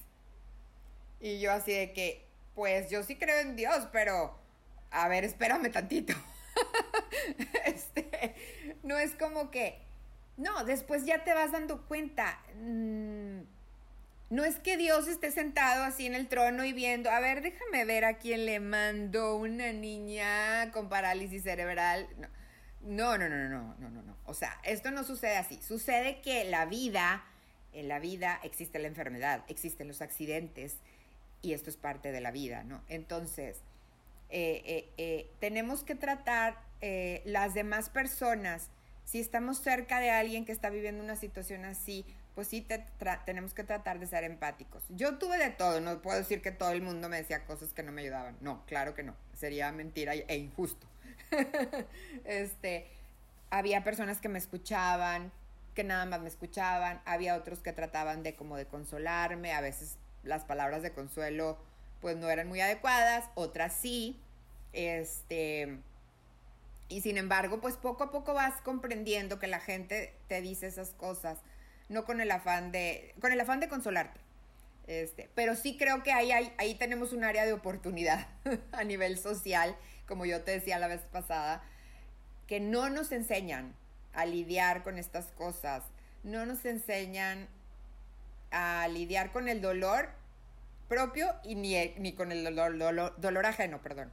[1.19, 4.37] Y yo así de que, pues yo sí creo en Dios, pero,
[4.91, 6.13] a ver, espérame tantito.
[7.65, 8.35] este,
[8.83, 9.79] no es como que,
[10.37, 12.39] no, después ya te vas dando cuenta.
[12.61, 13.41] Mm,
[14.29, 17.85] no es que Dios esté sentado así en el trono y viendo, a ver, déjame
[17.85, 22.07] ver a quién le mandó una niña con parálisis cerebral.
[22.81, 24.17] No, no, no, no, no, no, no, no.
[24.25, 25.61] O sea, esto no sucede así.
[25.61, 27.23] Sucede que la vida
[27.73, 30.77] en la vida existe la enfermedad, existen los accidentes
[31.41, 32.81] y esto es parte de la vida, ¿no?
[32.87, 33.57] Entonces,
[34.35, 36.57] eh, eh, eh, tenemos que tratar
[37.23, 38.69] las demás personas,
[39.05, 42.67] si estamos cerca de alguien que está viviendo una situación así, pues sí
[43.25, 44.83] tenemos que tratar de ser empáticos.
[44.89, 47.83] Yo tuve de todo, no puedo decir que todo el mundo me decía cosas que
[47.83, 50.85] no me ayudaban, no, claro que no, sería mentira e injusto.
[52.25, 52.87] este,
[53.49, 55.31] había personas que me escuchaban,
[55.75, 59.95] que nada más me escuchaban, había otros que trataban de como de consolarme, a veces
[60.23, 61.57] las palabras de consuelo
[62.03, 64.19] pues no eran muy adecuadas, otras sí,
[64.73, 65.79] este,
[66.89, 70.89] y sin embargo pues poco a poco vas comprendiendo que la gente te dice esas
[70.89, 71.39] cosas,
[71.87, 74.19] no con el afán de, con el afán de consolarte,
[74.85, 78.27] este, pero sí creo que ahí, ahí, ahí tenemos un área de oportunidad
[78.73, 81.63] a nivel social, como yo te decía la vez pasada,
[82.47, 83.73] que no nos enseñan
[84.13, 85.83] a lidiar con estas cosas.
[86.23, 87.47] No nos enseñan
[88.51, 90.09] a lidiar con el dolor
[90.93, 94.11] propio y ni, ni con el dolor, dolor, ajeno, perdón.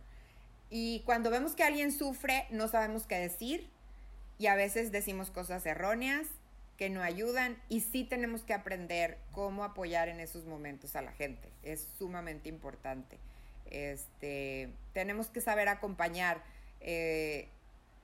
[0.71, 3.69] Y cuando vemos que alguien sufre, no sabemos qué decir
[4.38, 6.27] y a veces decimos cosas erróneas
[6.79, 11.12] que no ayudan y sí tenemos que aprender cómo apoyar en esos momentos a la
[11.12, 11.49] gente.
[11.62, 13.19] Es sumamente importante.
[13.71, 16.43] Este, tenemos que saber acompañar.
[16.81, 17.49] Eh,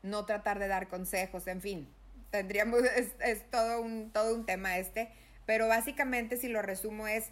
[0.03, 1.89] no tratar de dar consejos, en fin,
[2.31, 2.83] tendríamos,
[3.21, 5.09] es, todo, un, todo un tema este,
[5.47, 7.31] pero básicamente si lo resumo es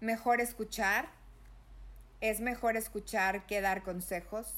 [0.00, 1.08] mejor escuchar,
[2.20, 4.54] es mejor escuchar que dar consejos,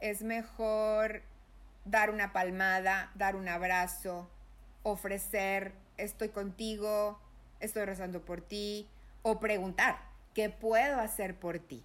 [0.00, 1.22] es mejor
[1.84, 4.28] dar una palmada, dar un abrazo,
[4.82, 7.20] ofrecer, estoy contigo,
[7.60, 8.88] estoy rezando por ti,
[9.22, 9.98] o preguntar,
[10.34, 11.84] ¿qué puedo hacer por ti?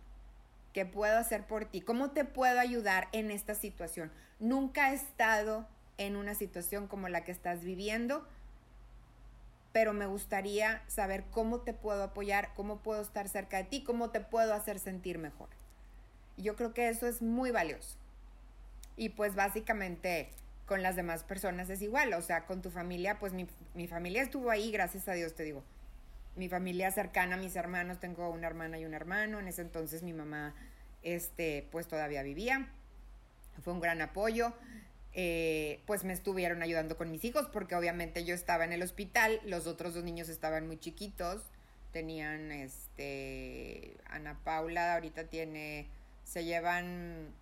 [0.73, 1.81] ¿Qué puedo hacer por ti?
[1.81, 4.11] ¿Cómo te puedo ayudar en esta situación?
[4.39, 8.27] Nunca he estado en una situación como la que estás viviendo,
[9.75, 14.09] pero me gustaría saber cómo te puedo apoyar, cómo puedo estar cerca de ti, cómo
[14.09, 15.49] te puedo hacer sentir mejor.
[16.37, 17.97] Yo creo que eso es muy valioso.
[18.95, 20.29] Y pues básicamente
[20.65, 24.21] con las demás personas es igual, o sea, con tu familia, pues mi, mi familia
[24.21, 25.61] estuvo ahí, gracias a Dios te digo
[26.37, 30.13] mi familia cercana, mis hermanos, tengo una hermana y un hermano, en ese entonces mi
[30.13, 30.53] mamá
[31.01, 32.69] este, pues todavía vivía.
[33.61, 34.53] Fue un gran apoyo.
[35.17, 39.39] Eh, pues me estuvieron ayudando con mis hijos porque obviamente yo estaba en el hospital,
[39.45, 41.41] los otros dos niños estaban muy chiquitos,
[41.93, 45.87] tenían, este, Ana Paula ahorita tiene,
[46.25, 47.33] se llevan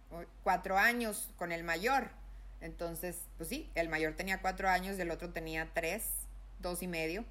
[0.44, 2.12] cuatro años con el mayor,
[2.62, 6.04] entonces, pues sí, el mayor tenía cuatro años, el otro tenía tres,
[6.60, 7.26] dos y medio.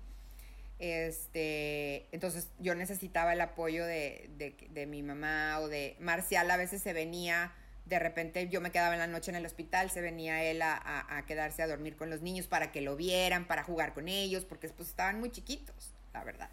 [0.80, 6.56] Este, entonces yo necesitaba el apoyo de, de, de mi mamá o de Marcial a
[6.56, 7.52] veces se venía
[7.86, 11.24] de repente yo me quedaba en la noche en el hospital, se venía él a,
[11.26, 14.68] quedarse a dormir con los niños para que lo vieran, para jugar con ellos, porque
[14.68, 16.50] pues estaban muy chiquitos, la verdad.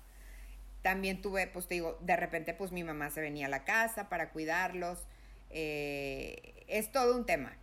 [0.82, 4.10] También tuve, pues te digo, de repente pues mi mamá se venía a la casa
[4.10, 5.00] para cuidarlos.
[5.50, 7.54] Eh, es todo un tema.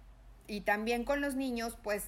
[0.46, 2.05] Y también con los niños, pues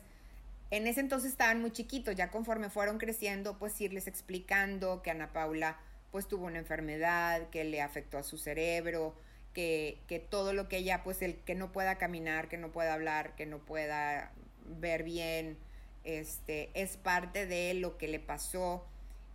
[0.71, 5.33] en ese entonces estaban muy chiquitos, ya conforme fueron creciendo, pues irles explicando que Ana
[5.33, 5.79] Paula
[6.11, 9.15] pues tuvo una enfermedad, que le afectó a su cerebro,
[9.55, 13.35] que, todo lo que ella, pues el que no pueda caminar, que no pueda hablar,
[13.35, 14.33] que no pueda
[14.65, 15.59] ver bien,
[16.05, 18.87] este, es parte de lo que le pasó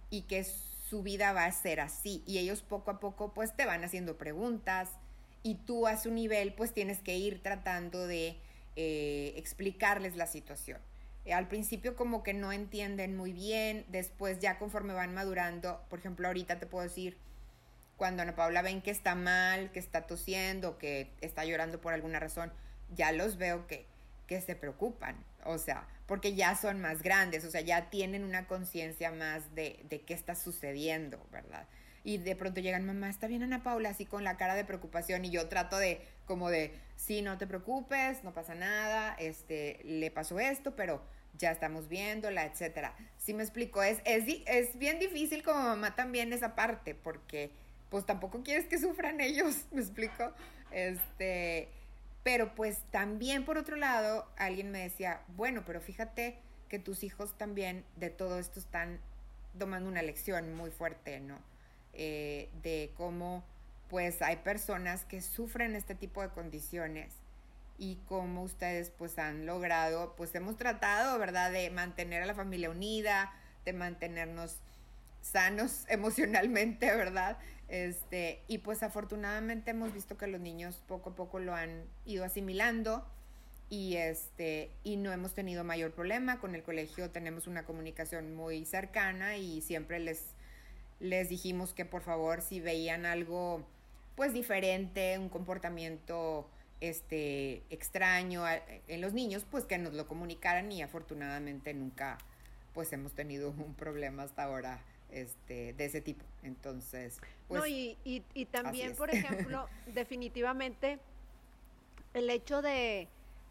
[0.10, 2.24] y que su vida va a ser así.
[2.26, 4.90] Y ellos poco a poco, pues te van haciendo preguntas
[5.42, 8.38] y tú a su nivel, pues tienes que ir tratando de
[8.76, 10.80] eh, explicarles la situación.
[11.32, 16.28] al principio como que no entienden muy bien, después ya conforme van madurando, por ejemplo,
[16.28, 17.18] ahorita te puedo decir,
[18.04, 22.20] cuando Ana Paula ven que está mal, que está tosiendo, que está llorando por alguna
[22.20, 22.52] razón,
[22.94, 23.86] ya los veo que,
[24.28, 28.46] que se preocupan, o sea, porque ya son más grandes, o sea, ya tienen una
[28.46, 31.66] conciencia más de, de qué está sucediendo, ¿verdad?
[32.04, 35.24] Y de pronto llegan, mamá, está bien Ana Paula, así con la cara de preocupación,
[35.24, 40.12] y yo trato de, como de, sí, no te preocupes, no pasa nada, este, le
[40.12, 41.02] pasó esto, pero
[41.38, 42.98] ya estamos viéndola, etcétera.
[43.18, 47.63] Sí me explico, es, es, es bien difícil como mamá también esa parte, porque
[47.94, 50.34] pues tampoco quieres que sufran ellos, ¿me explico?
[50.72, 51.70] Este,
[52.24, 57.38] pero pues también por otro lado, alguien me decía, bueno, pero fíjate que tus hijos
[57.38, 59.00] también de todo esto están
[59.60, 61.38] tomando una lección muy fuerte, ¿no?
[61.94, 63.44] Eh, de cómo
[63.90, 67.14] pues hay personas que sufren este tipo de condiciones
[67.78, 72.72] y cómo ustedes pues han logrado, pues hemos tratado, ¿verdad?, de mantener a la familia
[72.72, 73.32] unida,
[73.66, 74.58] de mantenernos
[75.24, 77.40] sanos emocionalmente, ¿verdad?
[77.68, 82.24] Este, y pues afortunadamente hemos visto que los niños poco a poco lo han ido
[82.24, 83.04] asimilando
[83.70, 88.66] y este y no hemos tenido mayor problema con el colegio tenemos una comunicación muy
[88.66, 90.36] cercana y siempre les
[91.00, 93.66] les dijimos que por favor si veían algo
[94.16, 96.48] pues diferente un comportamiento
[96.82, 98.44] este extraño
[98.88, 102.20] en los niños pues que nos lo comunicaran y afortunadamente nunca
[102.74, 104.82] pues hemos tenido un problema hasta ahora
[105.14, 106.26] este, de ese tipo.
[106.42, 111.00] Entonces, pues, no, y, y, también, por ejemplo, definitivamente
[112.14, 113.08] el hecho de,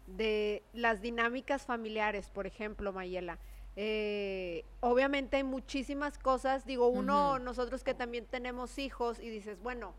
[0.07, 3.39] de las dinámicas familiares, por ejemplo, Mayela.
[3.75, 9.93] Eh, obviamente hay muchísimas cosas, digo, uno, nosotros que también tenemos hijos y dices, bueno,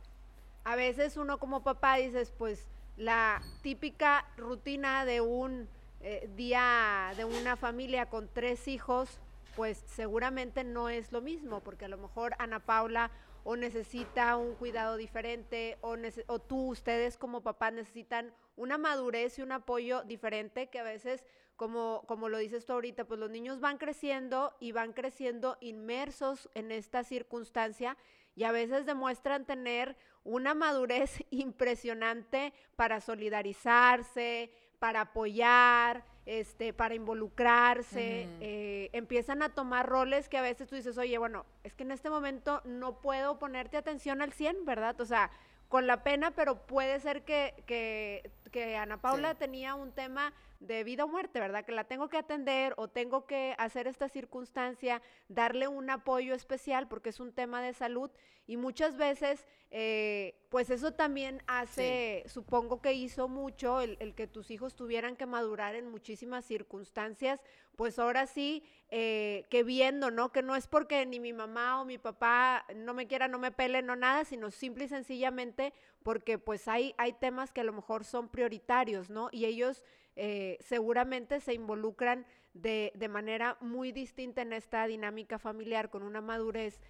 [0.63, 5.69] a veces uno como papá dices, pues la típica rutina de un
[6.01, 9.19] eh, día de una familia con tres hijos,
[9.57, 13.11] pues seguramente no es lo mismo, porque a lo mejor Ana Paula
[13.45, 19.53] o necesita un cuidado diferente, o, tú, ustedes como papás necesitan una madurez y un
[19.53, 21.25] apoyo diferente que a veces,
[21.57, 26.49] como, como lo dices tú ahorita, pues los niños van creciendo y van creciendo inmersos
[26.55, 27.99] en esta circunstancia
[28.35, 38.29] y a veces demuestran tener una madurez impresionante para solidarizarse, para apoyar, este, para involucrarse,
[38.41, 41.91] eh, empiezan a tomar roles que a veces tú dices, oye, bueno, es que en
[41.91, 45.01] este momento no puedo ponerte atención al 100, ¿verdad?
[45.01, 45.31] O sea,
[45.69, 50.33] con la pena, pero puede ser que, que, que Ana Paula tenía un tema
[50.67, 51.65] de vida o muerte, ¿verdad?
[51.65, 56.89] Que la tengo que atender o tengo que hacer esta circunstancia, darle un apoyo especial
[56.89, 58.11] porque es un tema de salud
[58.47, 64.27] y muchas veces, eh, pues eso también hace, supongo que hizo mucho el, el, que
[64.27, 67.41] tus hijos tuvieran que madurar en muchísimas circunstancias,
[67.75, 70.31] pues ahora sí, eh, que viendo, ¿no?
[70.31, 73.51] Que no es porque ni mi mamá o mi papá no me quiera, no me
[73.51, 77.73] pele, no nada, sino simple y sencillamente porque pues hay, hay temas que a lo
[77.73, 79.31] mejor son prioritarios, ¿no?
[79.33, 79.83] Y ellos
[80.17, 86.21] eh, seguramente se involucran de, de, manera muy distinta en esta dinámica familiar, con una
[86.21, 86.81] madurez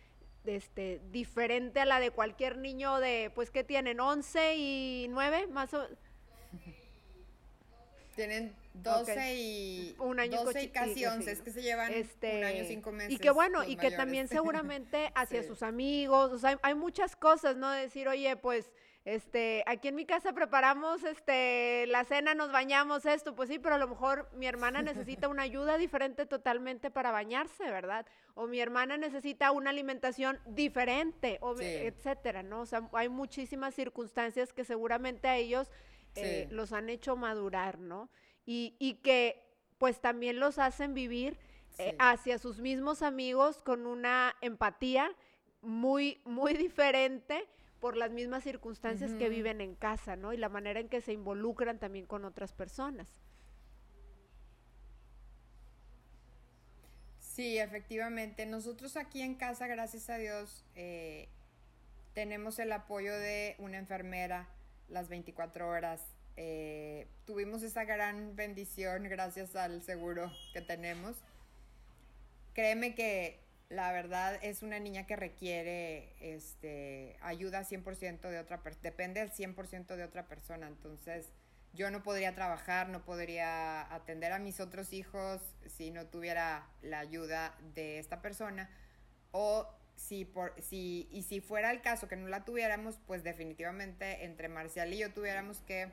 [0.44, 3.98] este, diferente a la de cualquier niño de, pues, que tienen?
[3.98, 5.46] ¿11 y 9?
[5.48, 5.88] Más o
[8.14, 12.44] Tienen 12 y un año 12 y casi 11, es que se llevan este, un
[12.44, 13.12] año, cinco meses.
[13.12, 17.16] Y que bueno, y que también seguramente hacia sus amigos, o sea, hay, hay, muchas
[17.16, 17.70] cosas, ¿no?
[17.70, 18.70] Decir, oye, pues,
[19.04, 23.74] este, aquí en mi casa preparamos, este, la cena, nos bañamos esto, pues sí, pero
[23.74, 28.06] a lo mejor mi hermana necesita una ayuda diferente totalmente para bañarse, ¿verdad?
[28.32, 32.62] O mi hermana necesita una alimentación diferente, o etcétera, ¿no?
[32.62, 35.70] O sea, hay muchísimas circunstancias que seguramente a ellos
[36.14, 38.08] eh, los han hecho madurar, ¿no?
[38.46, 39.42] Y, y, que
[39.76, 41.38] pues también los hacen vivir
[41.78, 45.10] eh, hacia sus mismos amigos con una empatía
[45.60, 47.48] muy, muy diferente
[47.84, 50.32] por las mismas circunstancias que viven en casa, ¿no?
[50.32, 53.06] Y la manera en que se involucran también con otras personas.
[57.20, 58.46] Sí, efectivamente.
[58.46, 61.28] Nosotros aquí en casa, gracias a Dios, eh,
[62.14, 64.48] tenemos el apoyo de una enfermera
[64.88, 66.00] las 24 horas.
[66.38, 71.16] Eh, tuvimos esa gran bendición gracias al seguro que tenemos.
[72.54, 78.82] Créeme que la verdad es una niña que requiere este, ayuda 100% de otra persona,
[78.82, 80.68] depende al 100% de otra persona.
[80.68, 81.32] Entonces,
[81.72, 87.00] yo no podría trabajar, no podría atender a mis otros hijos si no tuviera la
[87.00, 88.70] ayuda de esta persona.
[89.32, 94.24] O si por si y si fuera el caso que no la tuviéramos, pues definitivamente
[94.24, 95.90] entre Marcial y yo tuviéramos que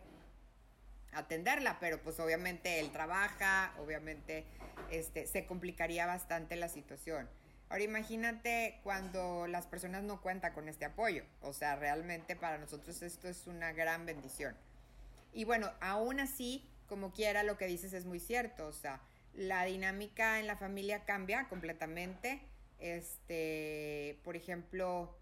[1.14, 4.46] atenderla, pero pues obviamente él trabaja, obviamente
[4.92, 7.28] este se complicaría bastante la situación.
[7.72, 13.02] Ahora imagínate cuando las personas no cuentan con este apoyo, o sea, realmente para nosotros
[13.02, 14.56] esto es una gran bendición.
[15.34, 19.02] Y bueno, aún así, como quiera, lo que dices es muy cierto, o sea,
[19.34, 22.42] la dinámica en la familia cambia completamente
[22.82, 25.16] este, por ejemplo,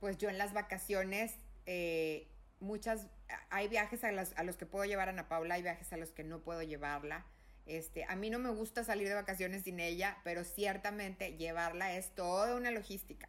[0.00, 1.36] pues yo en las vacaciones,
[1.66, 2.26] eh,
[2.60, 3.06] muchas,
[3.50, 6.10] hay viajes a, a, los que puedo llevar a Ana Paula, hay viajes a los
[6.10, 7.26] que no puedo llevarla.
[7.66, 12.14] Este, a mí no me gusta salir de vacaciones sin ella, pero ciertamente llevarla es
[12.14, 13.28] toda una logística,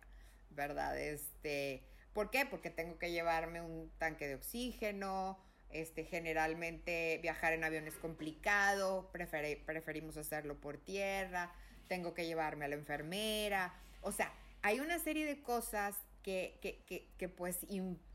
[0.50, 1.00] ¿verdad?
[1.00, 1.84] Este,
[2.14, 2.46] ¿por qué?
[2.46, 9.10] Porque tengo que llevarme un tanque de oxígeno, este, generalmente viajar en avión es complicado,
[9.12, 11.54] preferimos hacerlo por tierra,
[11.88, 13.74] tengo que llevarme a la enfermera.
[14.02, 17.60] O sea, hay una serie de cosas que, que, que, pues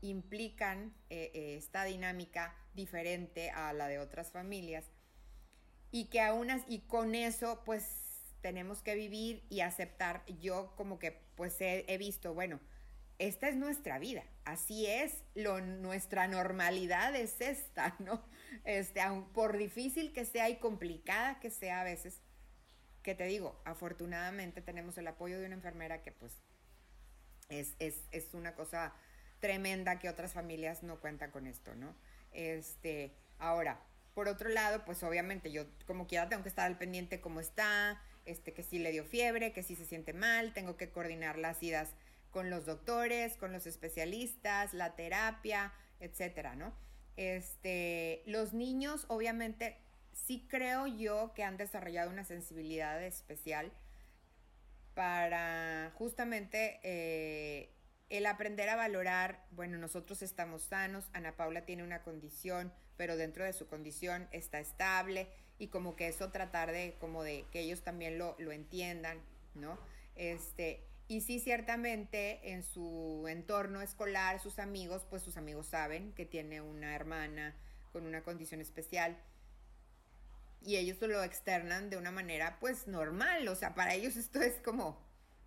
[0.01, 4.83] implican eh, eh, esta dinámica diferente a la de otras familias
[5.91, 7.85] y que aún y con eso pues
[8.41, 10.23] tenemos que vivir y aceptar.
[10.39, 12.59] Yo como que pues he, he visto, bueno,
[13.19, 18.23] esta es nuestra vida, así es, lo, nuestra normalidad es esta, ¿no?
[18.65, 22.19] Este, aun por difícil que sea y complicada que sea a veces,
[23.03, 26.33] que te digo, afortunadamente tenemos el apoyo de una enfermera que pues
[27.49, 28.93] es, es, es una cosa
[29.39, 31.95] tremenda que otras familias no cuentan con esto, ¿no?
[32.31, 33.79] Este, ahora,
[34.13, 38.01] por otro lado, pues obviamente yo como quiera tengo que estar al pendiente cómo está,
[38.25, 41.61] este, que si le dio fiebre, que si se siente mal, tengo que coordinar las
[41.63, 41.89] idas
[42.29, 46.73] con los doctores, con los especialistas, la terapia, etcétera, ¿no?
[47.17, 49.77] Este, los niños obviamente
[50.13, 53.71] sí creo yo que han desarrollado una sensibilidad especial
[54.93, 57.73] para justamente eh,
[58.09, 63.43] el aprender a valorar, bueno, nosotros estamos sanos, Ana Paula tiene una condición, pero dentro
[63.43, 65.27] de su condición está estable
[65.57, 69.17] y como que eso tratar de, como de que ellos también lo, lo entiendan,
[69.55, 69.79] ¿no?
[70.15, 76.27] Este, y sí, ciertamente en su entorno escolar, sus amigos, pues sus amigos saben que
[76.27, 77.55] tiene una hermana
[77.91, 79.17] con una condición especial
[80.61, 84.61] y ellos lo externan de una manera pues normal, o sea, para ellos esto es
[84.61, 85.03] como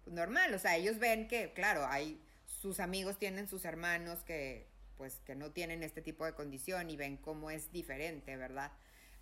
[0.06, 5.20] normal, o sea, ellos ven que, claro, hay sus amigos tienen sus hermanos que pues
[5.24, 8.72] que no tienen este tipo de condición y ven cómo es diferente, ¿verdad?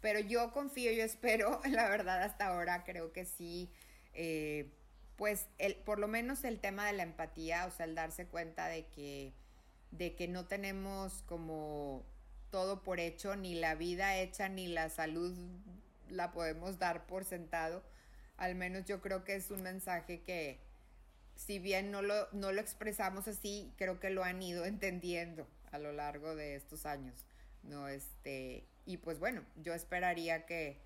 [0.01, 3.70] Pero yo confío, yo espero, la verdad hasta ahora creo que sí,
[4.14, 4.70] eh,
[5.16, 8.66] pues el, por lo menos el tema de la empatía, o sea, el darse cuenta
[8.66, 9.33] de que,
[9.93, 12.05] de que no tenemos como
[12.51, 15.35] todo por hecho, ni la vida hecha, ni la salud
[16.11, 17.83] la podemos dar por sentado.
[18.37, 20.59] Al menos yo creo que es un mensaje que,
[21.37, 25.79] si bien no lo, no lo expresamos así, creo que lo han ido entendiendo a
[25.79, 27.27] lo largo de estos años.
[27.62, 30.81] No, este, y pues bueno, yo esperaría que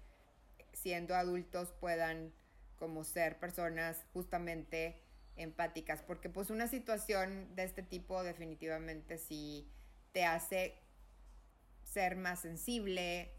[0.72, 2.32] siendo adultos puedan
[2.76, 5.02] como ser personas justamente
[5.36, 9.70] empáticas, porque pues una situación de este tipo definitivamente sí
[10.12, 10.78] te hace
[11.82, 13.32] ser más sensible,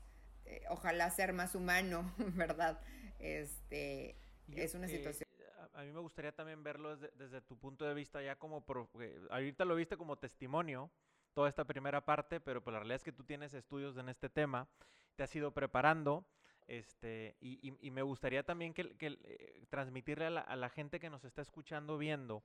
[0.46, 2.80] eh, ojalá ser más humano, ¿verdad?
[3.20, 4.16] Este,
[4.56, 5.28] es una situación.
[5.74, 8.90] a mí me gustaría también verlo desde, tu punto de vista ya como, pro,
[9.30, 10.92] ahorita lo viste como testimonio,
[11.38, 14.28] toda esta primera parte, pero pues la realidad es que tú tienes estudios en este
[14.28, 14.68] tema,
[15.16, 16.26] te has ido preparando.
[16.66, 21.26] Este, y, me gustaría también que, eh, transmitirle a la, a la, gente que nos
[21.26, 22.44] está escuchando, viendo,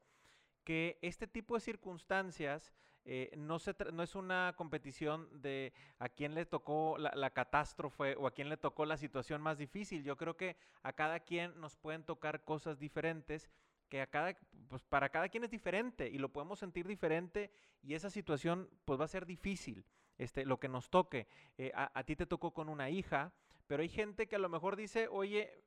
[0.62, 2.74] que este tipo de circunstancias
[3.06, 8.26] eh, no, se no es una competición de a quién le tocó la, catástrofe o
[8.26, 10.04] a quién le tocó la situación más difícil.
[10.04, 13.48] Yo creo que a cada quien nos pueden tocar cosas diferentes
[13.92, 14.34] que a cada,
[14.70, 18.98] pues para cada quien es diferente y lo podemos sentir diferente y esa situación pues
[18.98, 19.84] va a ser difícil,
[20.16, 21.28] este, lo que nos toque.
[21.58, 23.34] Eh, a, a ti te tocó con una hija,
[23.66, 25.62] pero hay gente que a lo mejor dice, oye,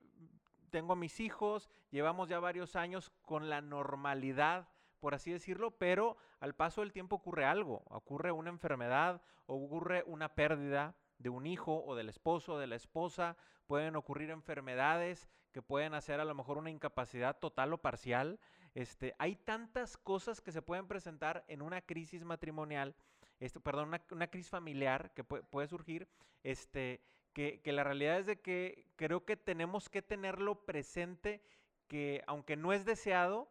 [0.71, 4.69] tengo a mis hijos, llevamos ya varios años con la normalidad
[4.99, 10.33] por así decirlo, pero al paso del tiempo ocurre algo, ocurre una enfermedad, ocurre una
[10.33, 15.61] pérdida de un hijo o del esposo o de la esposa, pueden ocurrir enfermedades que
[15.61, 18.41] pueden hacer a lo mejor una incapacidad total o parcial.
[18.73, 22.93] Este, hay tantas cosas que se pueden presentar en una crisis matrimonial,
[23.39, 26.09] este, perdón, una, crisis familiar que puede, surgir,
[26.43, 27.01] este,
[27.31, 31.41] que, que la realidad es de que creo que tenemos que tenerlo presente,
[31.87, 33.49] que aunque no es deseado,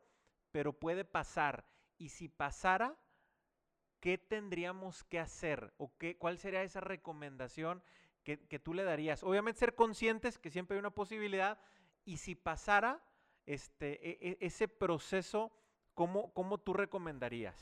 [0.52, 1.64] pero puede pasar.
[1.96, 2.98] Y si pasara,
[4.00, 5.72] ¿qué tendríamos que hacer?
[5.78, 7.82] ¿O qué, cuál sería esa recomendación
[8.24, 9.22] que, tú le darías?
[9.22, 11.58] Obviamente ser conscientes que siempre hay una posibilidad.
[12.04, 13.00] Y si pasara
[13.46, 15.52] este, e, e, ese proceso,
[15.94, 17.56] ¿cómo, ¿cómo tú recomendarías?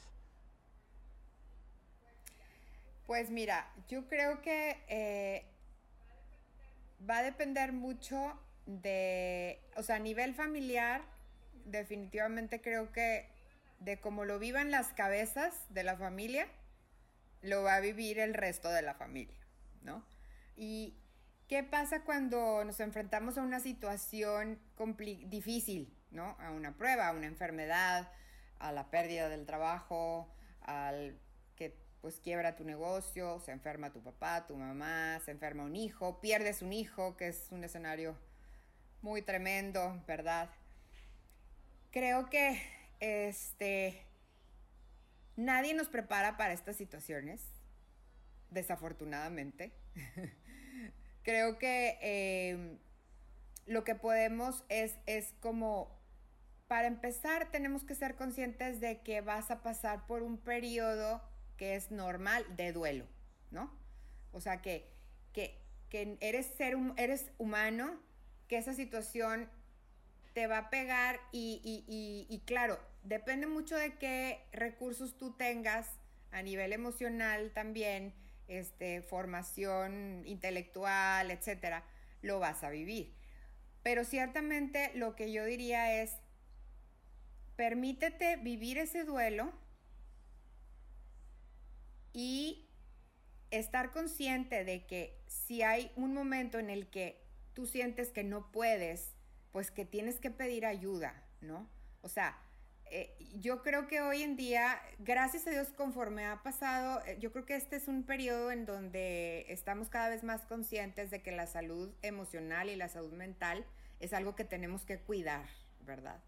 [3.07, 5.45] Pues mira, yo creo que eh,
[7.09, 11.03] va a depender mucho de, o sea, a nivel familiar,
[11.64, 13.28] definitivamente creo que
[13.80, 16.47] de cómo lo vivan las cabezas de la familia,
[17.43, 19.36] lo va a vivir el resto de la familia,
[19.82, 20.05] ¿no?
[20.57, 20.95] Y
[21.53, 24.59] qué pasa cuando nos enfrentamos a una situación
[25.26, 26.34] difícil, ¿no?
[26.40, 28.11] A una prueba, a una enfermedad,
[28.59, 31.20] a la pérdida del trabajo, al
[31.55, 36.22] que pues quiebra tu negocio, se enferma tu papá, tu mamá, se enferma un hijo,
[36.22, 38.16] pierdes un hijo, que es un escenario
[39.03, 40.48] muy tremendo, ¿verdad?
[41.90, 42.62] creo que
[43.00, 44.07] este
[45.36, 47.42] nadie nos prepara para estas situaciones,
[48.48, 49.74] desafortunadamente.
[51.23, 52.79] creo que em,
[53.66, 56.01] lo que podemos es, es como,
[56.68, 61.23] para empezar, tenemos que ser conscientes de que vas a pasar por un periodo
[61.57, 63.07] que es normal de duelo,
[63.51, 63.73] ¿no?
[64.33, 64.91] O sea, que,
[65.33, 65.61] que,
[65.91, 68.01] que eres, ser, eres humano,
[68.49, 69.49] que esa situación
[70.33, 75.89] te va a pegar y, claro, depende mucho de qué recursos tú tengas
[76.31, 78.14] a nivel emocional también,
[78.59, 81.84] este, formación intelectual, etcétera,
[82.20, 83.14] lo vas a vivir.
[83.82, 86.12] Pero ciertamente lo que yo diría es,
[87.57, 89.53] permítete vivir ese duelo
[92.12, 92.68] y
[93.50, 97.22] estar consciente de que si hay un momento en el que
[97.55, 99.12] tú sientes que no puedes
[99.53, 101.68] pues que tienes que pedir ayuda, ¿no?
[102.00, 102.38] O sea,
[102.95, 107.32] eh, yo creo que hoy en día, gracias a Dios, conforme ha pasado, eh, yo
[107.32, 111.32] creo que este es un periodo en donde estamos cada vez más conscientes de que
[111.32, 113.64] la salud emocional y la salud mental
[113.99, 115.47] es algo que tenemos que cuidar,
[115.80, 116.22] ¿verdad?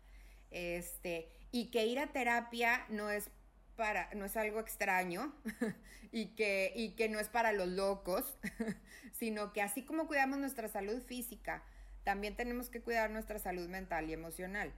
[0.50, 3.28] Este, y que ir a terapia no es
[3.76, 5.34] para, no es algo extraño
[6.12, 8.38] y, que, y que no es para los locos,
[9.12, 11.62] sino que así como cuidamos nuestra salud física,
[12.04, 14.72] también tenemos que cuidar nuestra salud mental y emocional.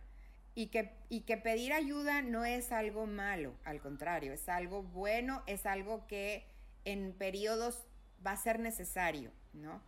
[0.56, 5.44] Y que, y que pedir ayuda no es algo malo, al contrario, es algo bueno,
[5.46, 6.44] es algo que
[6.84, 7.84] en periodos
[8.26, 9.80] va a ser necesario, ¿no?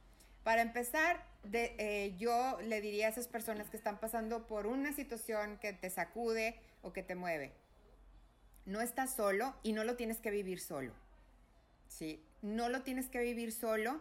[0.44, 4.92] Para empezar, de, eh, yo le diría a esas personas que están pasando por una
[4.92, 7.52] situación que te sacude o que te mueve,
[8.64, 10.92] no estás solo y no lo tienes que vivir solo,
[11.88, 12.22] ¿sí?
[12.42, 14.00] No lo tienes que vivir solo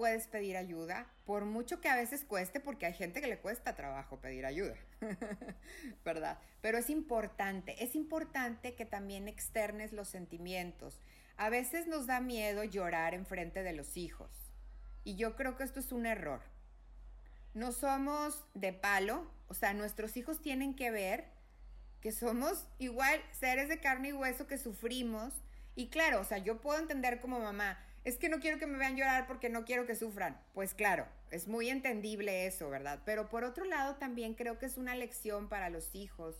[0.00, 3.76] puedes pedir ayuda, por mucho que a veces cueste, porque hay gente que le cuesta
[3.76, 4.74] trabajo pedir ayuda,
[6.04, 6.40] ¿verdad?
[6.60, 10.98] Pero es importante, es importante que también externes los sentimientos.
[11.36, 14.28] A veces nos da miedo llorar en frente de los hijos,
[15.04, 16.40] y yo creo que esto es un error.
[17.54, 21.28] No somos de palo, o sea, nuestros hijos tienen que ver
[22.00, 25.32] que somos igual seres de carne y hueso que sufrimos.
[25.76, 28.78] Y claro, o sea, yo puedo entender como mamá, es que no quiero que me
[28.78, 30.40] vean llorar porque no quiero que sufran.
[30.54, 33.00] Pues claro, es muy entendible eso, ¿verdad?
[33.04, 36.36] Pero por otro lado también creo que es una lección para los hijos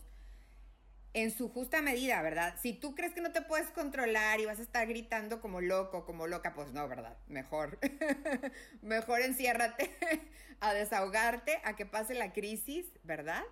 [1.13, 2.55] en su justa medida, ¿verdad?
[2.61, 6.05] Si tú crees que no te puedes controlar y vas a estar gritando como loco,
[6.05, 7.17] como loca, pues no, ¿verdad?
[7.27, 7.79] Mejor,
[8.81, 9.91] mejor enciérrate
[10.61, 13.43] a desahogarte, a que pase la crisis, ¿verdad?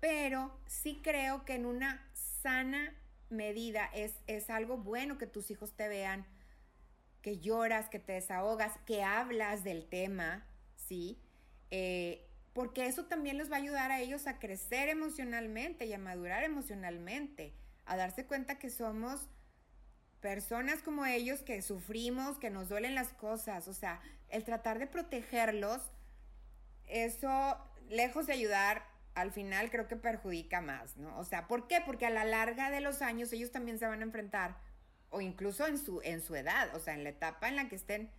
[0.00, 2.08] Pero sí creo que en una
[2.42, 2.94] sana
[3.28, 6.26] medida es, es algo bueno que tus hijos te vean,
[7.26, 10.46] que lloras, que te desahogas, que hablas del tema,
[10.76, 11.18] ¿sí?
[11.72, 15.98] Eh, porque eso también les va a ayudar a ellos a crecer emocionalmente y a
[15.98, 17.52] madurar emocionalmente,
[17.84, 19.28] a darse cuenta que somos
[20.20, 24.86] personas como ellos que sufrimos, que nos duelen las cosas, o sea, el tratar de
[24.86, 25.82] protegerlos,
[26.86, 27.58] eso,
[27.88, 28.84] lejos de ayudar,
[29.16, 31.18] al final creo que perjudica más, ¿no?
[31.18, 31.82] O sea, ¿por qué?
[31.84, 34.58] Porque a la larga de los años ellos también se van a enfrentar,
[35.10, 37.76] o incluso en su, en su edad, o sea, en la etapa en la que
[37.76, 38.10] estén,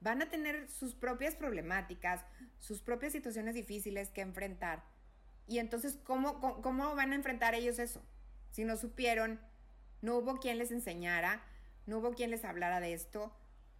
[0.00, 2.24] van a tener sus propias problemáticas,
[2.58, 4.84] sus propias situaciones difíciles que enfrentar.
[5.46, 8.02] Y entonces, ¿cómo, cómo, van a enfrentar ellos eso?
[8.50, 9.40] Si no supieron,
[10.02, 11.42] no hubo quien les enseñara,
[11.86, 13.34] no hubo quien les hablara de esto,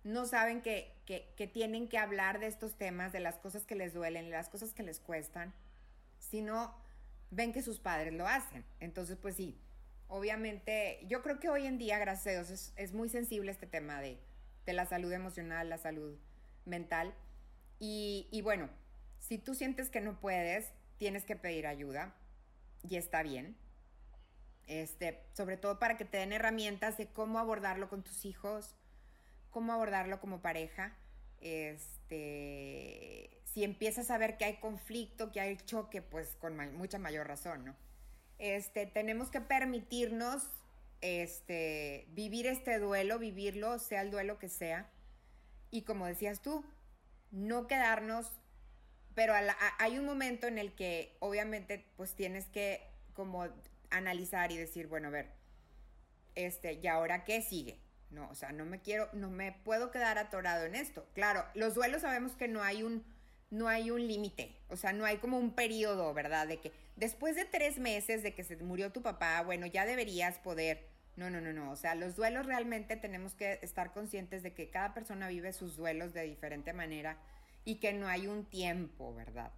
[0.05, 3.93] no saben que, que, tienen que hablar de estos temas, de las cosas que les
[3.93, 5.53] duelen, las cosas que les cuestan,
[6.19, 6.75] sino
[7.31, 8.65] ven que sus padres lo hacen.
[8.79, 9.59] Entonces, pues sí,
[10.09, 13.67] obviamente, yo creo que hoy en día, gracias a Dios, es, es muy sensible este
[13.67, 14.19] tema de,
[14.65, 16.17] de, la salud emocional, la salud
[16.65, 17.15] mental.
[17.79, 18.71] Y, y bueno,
[19.19, 22.15] si tú sientes que no puedes, tienes que pedir ayuda
[22.89, 23.57] y está bien.
[24.67, 28.75] Este, sobre todo para que te den herramientas de cómo abordarlo con tus hijos,
[29.51, 30.97] cómo abordarlo como pareja.
[31.41, 37.29] Este, si empiezas a ver que hay conflicto, que hay choque, pues con mucha mayor
[37.29, 37.77] razón, ¿no?
[38.39, 40.43] Este, tenemos que permitirnos
[41.01, 44.89] este, vivir este duelo, vivirlo, sea el duelo que sea.
[45.71, 46.65] Y como decías tú,
[47.31, 48.33] no quedarnos,
[49.15, 49.35] pero
[49.79, 52.83] hay un momento en el que obviamente pues tienes que
[53.15, 53.49] como
[53.91, 55.31] analizar y decir, bueno, a ver,
[56.35, 57.81] este, ¿y ahora qué sigue?
[58.11, 61.07] No, o sea, no me quiero, no me puedo quedar atorado en esto.
[61.15, 63.05] Claro, los duelos sabemos que no hay un,
[63.51, 66.49] no hay un límite, o sea, no hay como un periodo, ¿verdad?
[66.49, 70.39] De que después de tres meses de que se murió tu papá, bueno, ya deberías
[70.39, 70.89] poder.
[71.17, 71.71] No, no, no, no.
[71.71, 75.77] O sea, los duelos realmente tenemos que estar conscientes de que cada persona vive sus
[75.77, 77.17] duelos de diferente manera
[77.65, 79.51] y que no hay un tiempo, ¿verdad?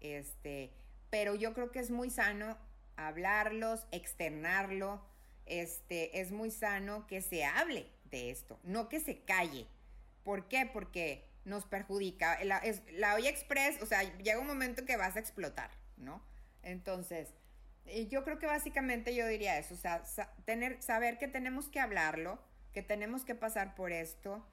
[0.00, 0.72] Este,
[1.10, 2.58] pero yo creo que es muy sano
[2.96, 5.00] hablarlos, externarlo,
[5.46, 9.66] este, es muy sano que se hable de esto, no que se calle.
[10.24, 10.68] ¿Por qué?
[10.72, 12.42] Porque nos perjudica.
[12.44, 16.22] La, es, la olla express, o sea, llega un momento que vas a explotar, ¿no?
[16.62, 17.32] Entonces,
[18.10, 20.02] yo creo que básicamente yo diría eso, o sea,
[20.44, 22.38] tener, saber que tenemos que hablarlo,
[22.74, 24.44] que tenemos que pasar por esto,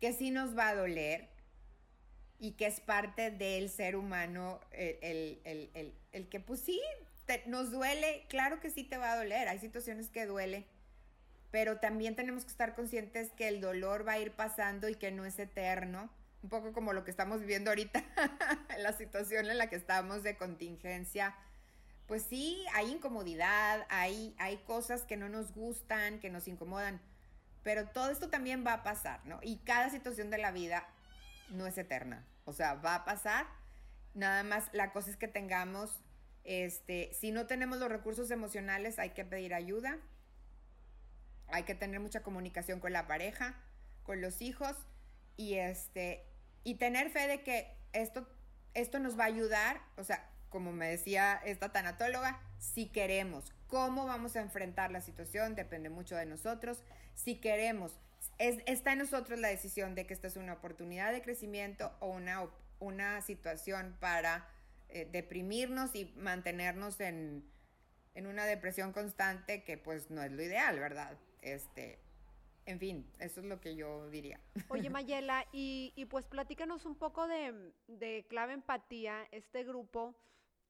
[0.00, 1.28] que sí nos va a doler
[2.38, 6.80] y que es parte del ser humano el, el, el que pues sí,
[7.46, 10.66] nos duele, claro que sí te va a doler, hay situaciones que duele,
[11.50, 15.10] pero también tenemos que estar conscientes que el dolor va a ir pasando y que
[15.10, 16.10] no es eterno,
[16.42, 18.02] un poco como lo que estamos viviendo ahorita,
[18.78, 21.34] la situación en la que estamos de contingencia.
[22.06, 27.00] Pues sí, hay incomodidad, hay, hay cosas que no nos gustan, que nos incomodan,
[27.62, 29.38] pero todo esto también va a pasar, ¿no?
[29.42, 30.88] Y cada situación de la vida
[31.50, 33.46] no es eterna, o sea, va a pasar,
[34.14, 36.00] nada más la cosa es que tengamos
[36.44, 39.98] este, si no tenemos los recursos emocionales, hay que pedir ayuda.
[41.52, 43.54] Hay que tener mucha comunicación con la pareja,
[44.02, 44.76] con los hijos
[45.36, 46.24] y este
[46.62, 48.26] y tener fe de que esto
[48.74, 54.06] esto nos va a ayudar, o sea, como me decía esta tanatóloga, si queremos, cómo
[54.06, 56.82] vamos a enfrentar la situación depende mucho de nosotros.
[57.14, 57.98] Si queremos,
[58.38, 62.48] está en nosotros la decisión de que esta es una oportunidad de crecimiento o una,
[62.78, 64.48] una situación para
[64.88, 67.44] eh, deprimirnos y mantenernos en,
[68.16, 71.16] una depresión constante que pues no es lo ideal, ¿verdad?
[71.42, 71.98] Este,
[72.66, 74.40] en fin, eso es lo que yo diría.
[74.68, 80.14] Oye, Mayela, y, y pues platícanos un poco de, de Clave Empatía, este grupo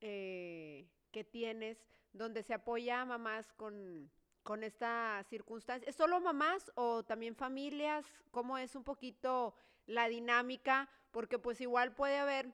[0.01, 1.79] eh, que tienes,
[2.13, 4.11] donde se apoya a mamás con,
[4.43, 5.89] con esta circunstancia.
[5.89, 8.07] ¿Es solo mamás o también familias?
[8.31, 9.55] ¿Cómo es un poquito
[9.87, 10.89] la dinámica?
[11.11, 12.53] Porque pues igual puede haber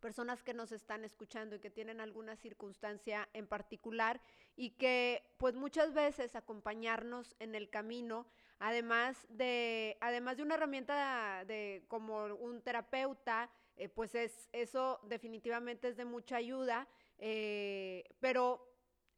[0.00, 4.20] personas que nos están escuchando y que tienen alguna circunstancia en particular
[4.58, 8.26] y que pues muchas veces acompañarnos en el camino,
[8.58, 15.86] además de, además de una herramienta de, como un terapeuta, eh, pues es, eso definitivamente
[15.86, 16.88] es de mucha ayuda,
[17.18, 18.68] eh, pero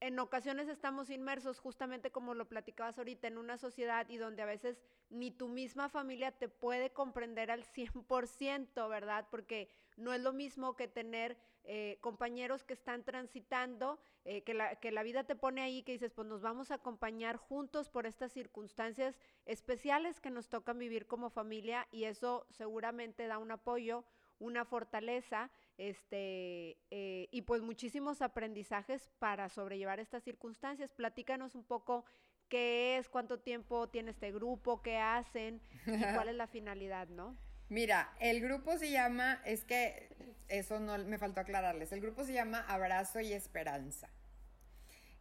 [0.01, 4.47] en ocasiones estamos inmersos, justamente como lo platicabas ahorita, en una sociedad y donde a
[4.47, 9.27] veces ni tu misma familia te puede comprender al 100%, ¿verdad?
[9.31, 14.77] Porque no es lo mismo que tener eh, compañeros que están transitando, eh, que, la,
[14.77, 18.07] que la vida te pone ahí, que dices, pues nos vamos a acompañar juntos por
[18.07, 24.05] estas circunstancias especiales que nos tocan vivir como familia y eso seguramente da un apoyo,
[24.39, 30.93] una fortaleza este, eh, y pues muchísimos aprendizajes para sobrellevar estas circunstancias.
[30.93, 32.05] Platícanos un poco
[32.49, 37.37] qué es, cuánto tiempo tiene este grupo, qué hacen y cuál es la finalidad, ¿no?
[37.71, 40.09] Mira, el grupo se llama, es que
[40.49, 44.09] eso no me faltó aclararles, el grupo se llama Abrazo y Esperanza.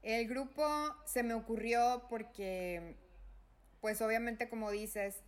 [0.02, 0.68] El grupo
[1.06, 2.96] se me ocurrió porque,
[3.82, 5.22] pues obviamente como dices,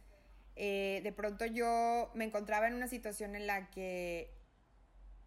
[0.56, 4.34] eh, de pronto yo me encontraba en una situación en la que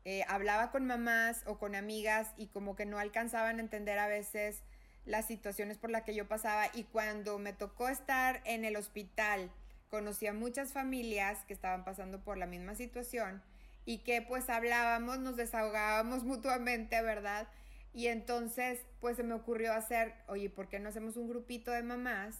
[0.04, 4.08] eh, hablaba con mamás o con amigas y como que no alcanzaban a entender a
[4.08, 4.64] veces
[5.04, 9.52] las situaciones por las que yo pasaba y cuando me tocó estar en el hospital
[9.94, 13.40] conocí a muchas familias que estaban pasando por la misma situación
[13.84, 17.46] y que pues hablábamos, nos desahogábamos mutuamente, ¿verdad?
[17.92, 21.84] Y entonces pues se me ocurrió hacer, oye, ¿por qué no hacemos un grupito de
[21.84, 22.34] mamás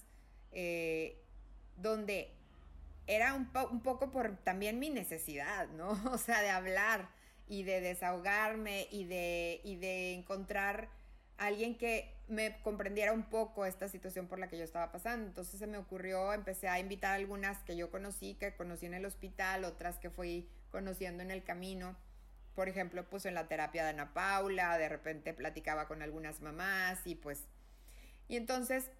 [0.50, 1.22] eh,
[1.76, 2.32] donde
[3.06, 5.90] era un, un poco por también mi necesidad, ¿no?
[6.12, 7.08] O sea, de hablar
[7.46, 10.88] y de desahogarme y de, y de encontrar
[11.38, 15.26] alguien que me comprendiera un poco esta situación por la que yo estaba pasando.
[15.26, 19.04] Entonces se me ocurrió, empecé a invitar algunas que yo conocí, que conocí en el
[19.04, 21.96] hospital, otras que fui conociendo en el camino.
[22.54, 27.06] Por ejemplo, pues en la terapia de Ana Paula, de repente platicaba con algunas mamás
[27.06, 27.44] y pues...
[28.26, 28.90] Y entonces,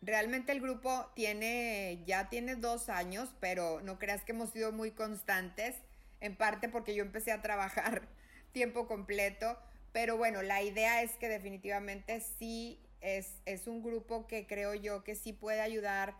[0.00, 4.92] realmente el grupo tiene, ya tiene dos años, pero no creas que hemos sido muy
[4.92, 5.76] constantes
[6.20, 8.02] en parte porque yo empecé a trabajar
[8.52, 9.58] tiempo completo,
[9.92, 15.04] pero bueno, la idea es que definitivamente sí es, es un grupo que creo yo
[15.04, 16.14] que sí puede ayudar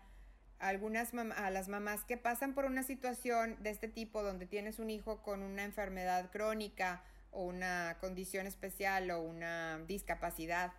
[0.59, 4.79] a algunas a las mamás que pasan por una situación de este tipo donde tienes
[4.79, 10.71] un hijo con una enfermedad crónica o una condición especial o una discapacidad.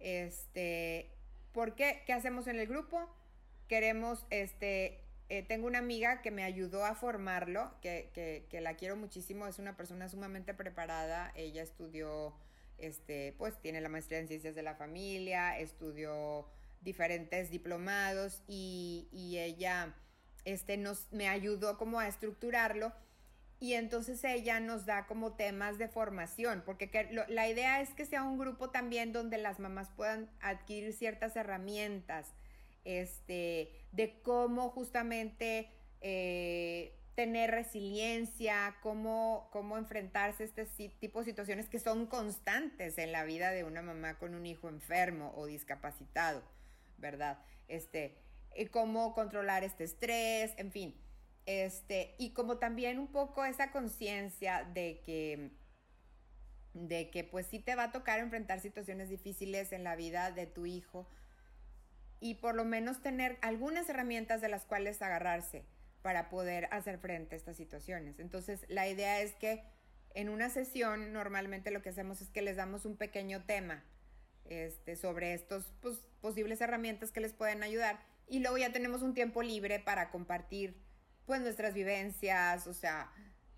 [0.00, 1.10] Este,
[1.52, 2.02] ¿por qué?
[2.06, 3.08] ¿Qué hacemos en el grupo?
[3.68, 8.74] Queremos este eh, tengo una amiga que me ayudó a formarlo, que, que, que, la
[8.74, 12.34] quiero muchísimo, es una persona sumamente preparada, ella estudió,
[12.78, 16.46] este, pues tiene la maestría en ciencias de la familia, estudió
[16.80, 19.94] diferentes diplomados y, y ella
[20.44, 22.92] este, nos, me ayudó como a estructurarlo
[23.58, 28.04] y entonces ella nos da como temas de formación, porque que, la idea es que
[28.04, 32.34] sea un grupo también donde las mamás puedan adquirir ciertas herramientas,
[32.86, 35.68] este, de cómo justamente
[36.00, 40.64] eh, tener resiliencia, cómo, cómo enfrentarse a este
[41.00, 44.68] tipo de situaciones que son constantes en la vida de una mamá con un hijo
[44.68, 46.42] enfermo o discapacitado,
[46.98, 47.38] ¿verdad?
[47.68, 48.16] Este,
[48.54, 50.94] y cómo controlar este estrés, en fin.
[51.46, 55.50] Este, y como también un poco esa conciencia de que
[56.74, 60.46] de que pues sí te va a tocar enfrentar situaciones difíciles en la vida de
[60.46, 61.08] tu hijo,
[62.20, 65.64] y por lo menos tener algunas herramientas de las cuales agarrarse
[66.02, 68.18] para poder hacer frente a estas situaciones.
[68.18, 69.64] Entonces, la idea es que
[70.14, 73.84] en una sesión normalmente lo que hacemos es que les damos un pequeño tema
[74.44, 77.98] este, sobre estos pues, posibles herramientas que les pueden ayudar
[78.28, 80.82] y luego ya tenemos un tiempo libre para compartir
[81.26, 83.12] pues nuestras vivencias, o sea,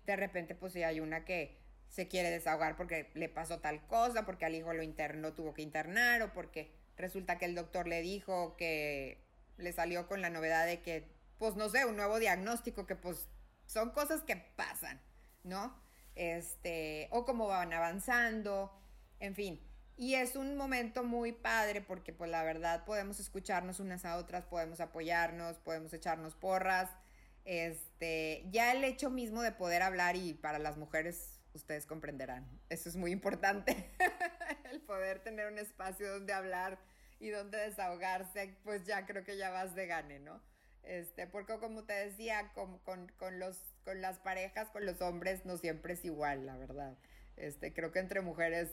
[0.05, 4.25] de repente pues si hay una que se quiere desahogar porque le pasó tal cosa,
[4.25, 8.01] porque al hijo lo internó, tuvo que internar o porque resulta que el doctor le
[8.01, 9.25] dijo que
[9.57, 13.27] le salió con la novedad de que, pues no sé, un nuevo diagnóstico, que pues
[13.65, 15.01] son cosas que pasan,
[15.43, 15.75] ¿no?
[16.15, 18.71] Este, o cómo van avanzando,
[19.19, 19.61] en fin.
[19.95, 24.45] Y es un momento muy padre porque pues la verdad podemos escucharnos unas a otras,
[24.45, 26.89] podemos apoyarnos, podemos echarnos porras.
[27.45, 32.89] Este, ya el hecho mismo de poder hablar y para las mujeres ustedes comprenderán, eso
[32.89, 33.89] es muy importante,
[34.71, 36.79] el poder tener un espacio donde hablar
[37.19, 40.41] y donde desahogarse, pues ya creo que ya vas de gane, ¿no?
[40.83, 45.57] Este, porque como te decía, con, con, los, con las parejas, con los hombres, no
[45.57, 46.97] siempre es igual, la verdad.
[47.35, 48.69] Este, creo que entre mujeres,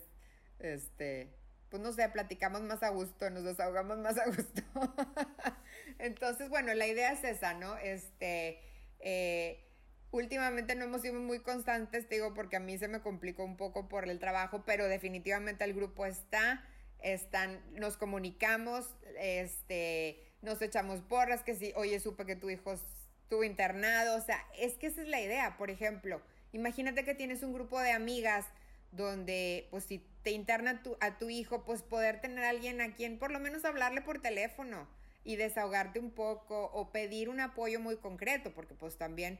[0.60, 1.34] este,
[1.68, 4.62] pues no sé, platicamos más a gusto, nos desahogamos más a gusto.
[5.98, 7.76] Entonces, bueno, la idea es esa, ¿no?
[7.78, 8.60] Este,
[9.00, 9.65] eh,
[10.10, 13.56] últimamente no hemos sido muy constantes, te digo, porque a mí se me complicó un
[13.56, 16.64] poco por el trabajo, pero definitivamente el grupo está
[17.00, 23.44] están, nos comunicamos, este, nos echamos porras, que si, oye, supe que tu hijo estuvo
[23.44, 26.20] internado, o sea, es que esa es la idea, por ejemplo,
[26.52, 28.46] imagínate que tienes un grupo de amigas
[28.92, 33.18] donde, pues, si te interna a tu hijo, pues poder tener a alguien a quien
[33.18, 34.88] por lo menos hablarle por teléfono
[35.22, 39.38] y desahogarte un poco o pedir un apoyo muy concreto, porque pues también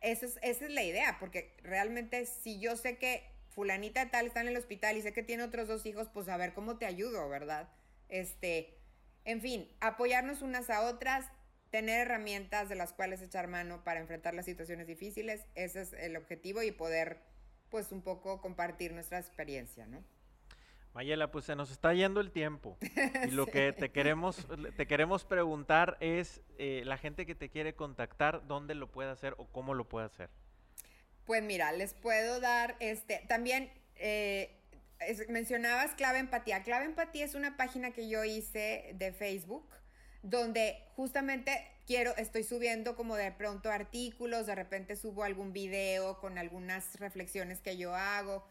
[0.00, 4.40] eso es, esa es la idea, porque realmente si yo sé que fulanita tal está
[4.40, 6.86] en el hospital y sé que tiene otros dos hijos, pues a ver cómo te
[6.86, 7.68] ayudo, ¿verdad?
[8.08, 8.78] Este,
[9.24, 11.26] en fin, apoyarnos unas a otras,
[11.70, 16.16] tener herramientas de las cuales echar mano para enfrentar las situaciones difíciles, ese es el
[16.16, 17.20] objetivo y poder
[17.68, 20.02] pues un poco compartir nuestra experiencia, ¿no?
[20.98, 22.76] Mayela, pues se nos está yendo el tiempo
[23.24, 27.76] y lo que te queremos, te queremos preguntar es eh, la gente que te quiere
[27.76, 30.28] contactar, ¿dónde lo puede hacer o cómo lo puede hacer?
[31.24, 34.58] Pues mira, les puedo dar, este, también eh,
[35.28, 36.64] mencionabas Clave Empatía.
[36.64, 39.70] Clave Empatía es una página que yo hice de Facebook
[40.22, 46.38] donde justamente quiero, estoy subiendo como de pronto artículos, de repente subo algún video con
[46.38, 48.44] algunas reflexiones que yo hago,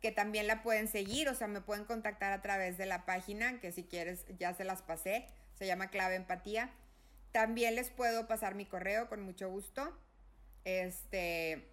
[0.00, 3.60] que también la pueden seguir, o sea, me pueden contactar a través de la página,
[3.60, 6.70] que si quieres ya se las pasé, se llama Clave Empatía.
[7.32, 9.94] También les puedo pasar mi correo con mucho gusto.
[10.64, 11.68] Este,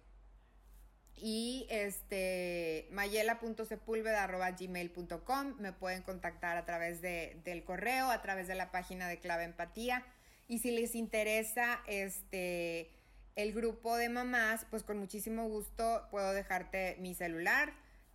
[1.16, 8.70] y este mayela.sepulveda.gmail.com me pueden contactar a través de, del correo, a través de la
[8.70, 10.06] página de Clave Empatía
[10.46, 12.90] y si les interesa este
[13.36, 17.72] el grupo de mamás, pues con muchísimo gusto puedo dejarte mi celular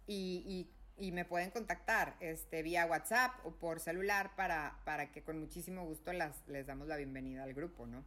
[0.08, 5.40] y, y, me pueden contactar este, vía WhatsApp o por celular para, para que con
[5.40, 8.04] muchísimo gusto las, les damos la bienvenida al grupo, ¿no?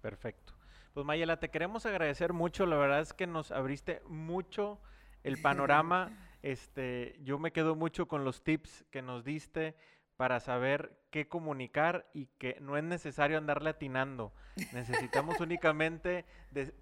[0.00, 0.54] Perfecto.
[0.94, 4.80] Pues Mayela, te queremos agradecer mucho, la verdad es que nos abriste mucho
[5.22, 6.16] el panorama.
[6.42, 9.76] este, yo me quedo mucho con los tips que nos diste
[10.16, 14.34] para saber qué comunicar y que no es necesario andar latinando.
[14.72, 16.26] Necesitamos únicamente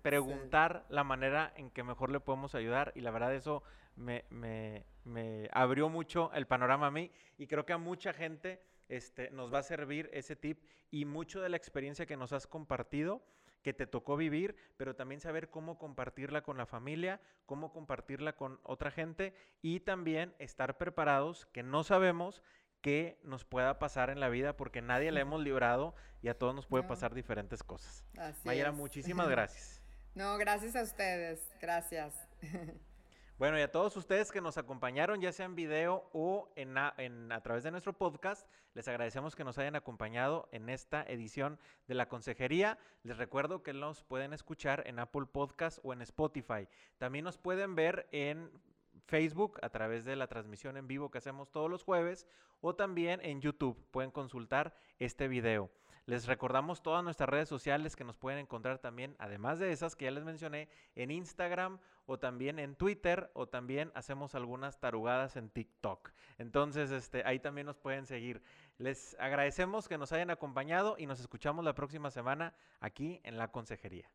[0.02, 3.62] preguntar la manera en que mejor le podemos ayudar y la verdad eso
[3.98, 8.60] me, me, me, abrió mucho el panorama a mí y creo que a mucha gente
[8.88, 12.46] este, nos va a servir ese tip y mucho de la experiencia que nos has
[12.46, 13.22] compartido
[13.62, 18.60] que te tocó vivir, pero también saber cómo compartirla con la familia, cómo compartirla con
[18.62, 22.42] otra gente y también estar preparados que no sabemos
[22.80, 26.54] qué nos pueda pasar en la vida porque nadie la hemos librado y a todos
[26.54, 28.04] nos puede pasar diferentes cosas.
[28.44, 29.82] Mayra, muchísimas gracias.
[30.14, 31.52] No, gracias a ustedes.
[31.60, 32.14] Gracias.
[33.38, 37.40] Bueno, y a todos ustedes que nos acompañaron, ya sea en video o en a,
[37.44, 42.08] través de nuestro podcast, les agradecemos que nos hayan acompañado en esta edición de la
[42.08, 42.80] Consejería.
[43.04, 46.66] Les recuerdo que nos pueden escuchar en Apple Podcast o en Spotify.
[46.98, 48.50] También nos pueden ver en
[49.06, 52.26] Facebook a través de la transmisión en vivo que hacemos todos los jueves
[52.60, 53.80] o también en YouTube.
[53.92, 55.70] Pueden consultar este video.
[56.06, 60.06] Les recordamos todas nuestras redes sociales que nos pueden encontrar también, además de esas que
[60.06, 61.78] ya les mencioné, en Instagram
[62.08, 66.10] o también en Twitter o también hacemos algunas tarugadas en TikTok.
[66.38, 68.42] Entonces, este, ahí también nos pueden seguir.
[68.78, 73.52] Les agradecemos que nos hayan acompañado y nos escuchamos la próxima semana aquí en La
[73.52, 74.10] Consejería.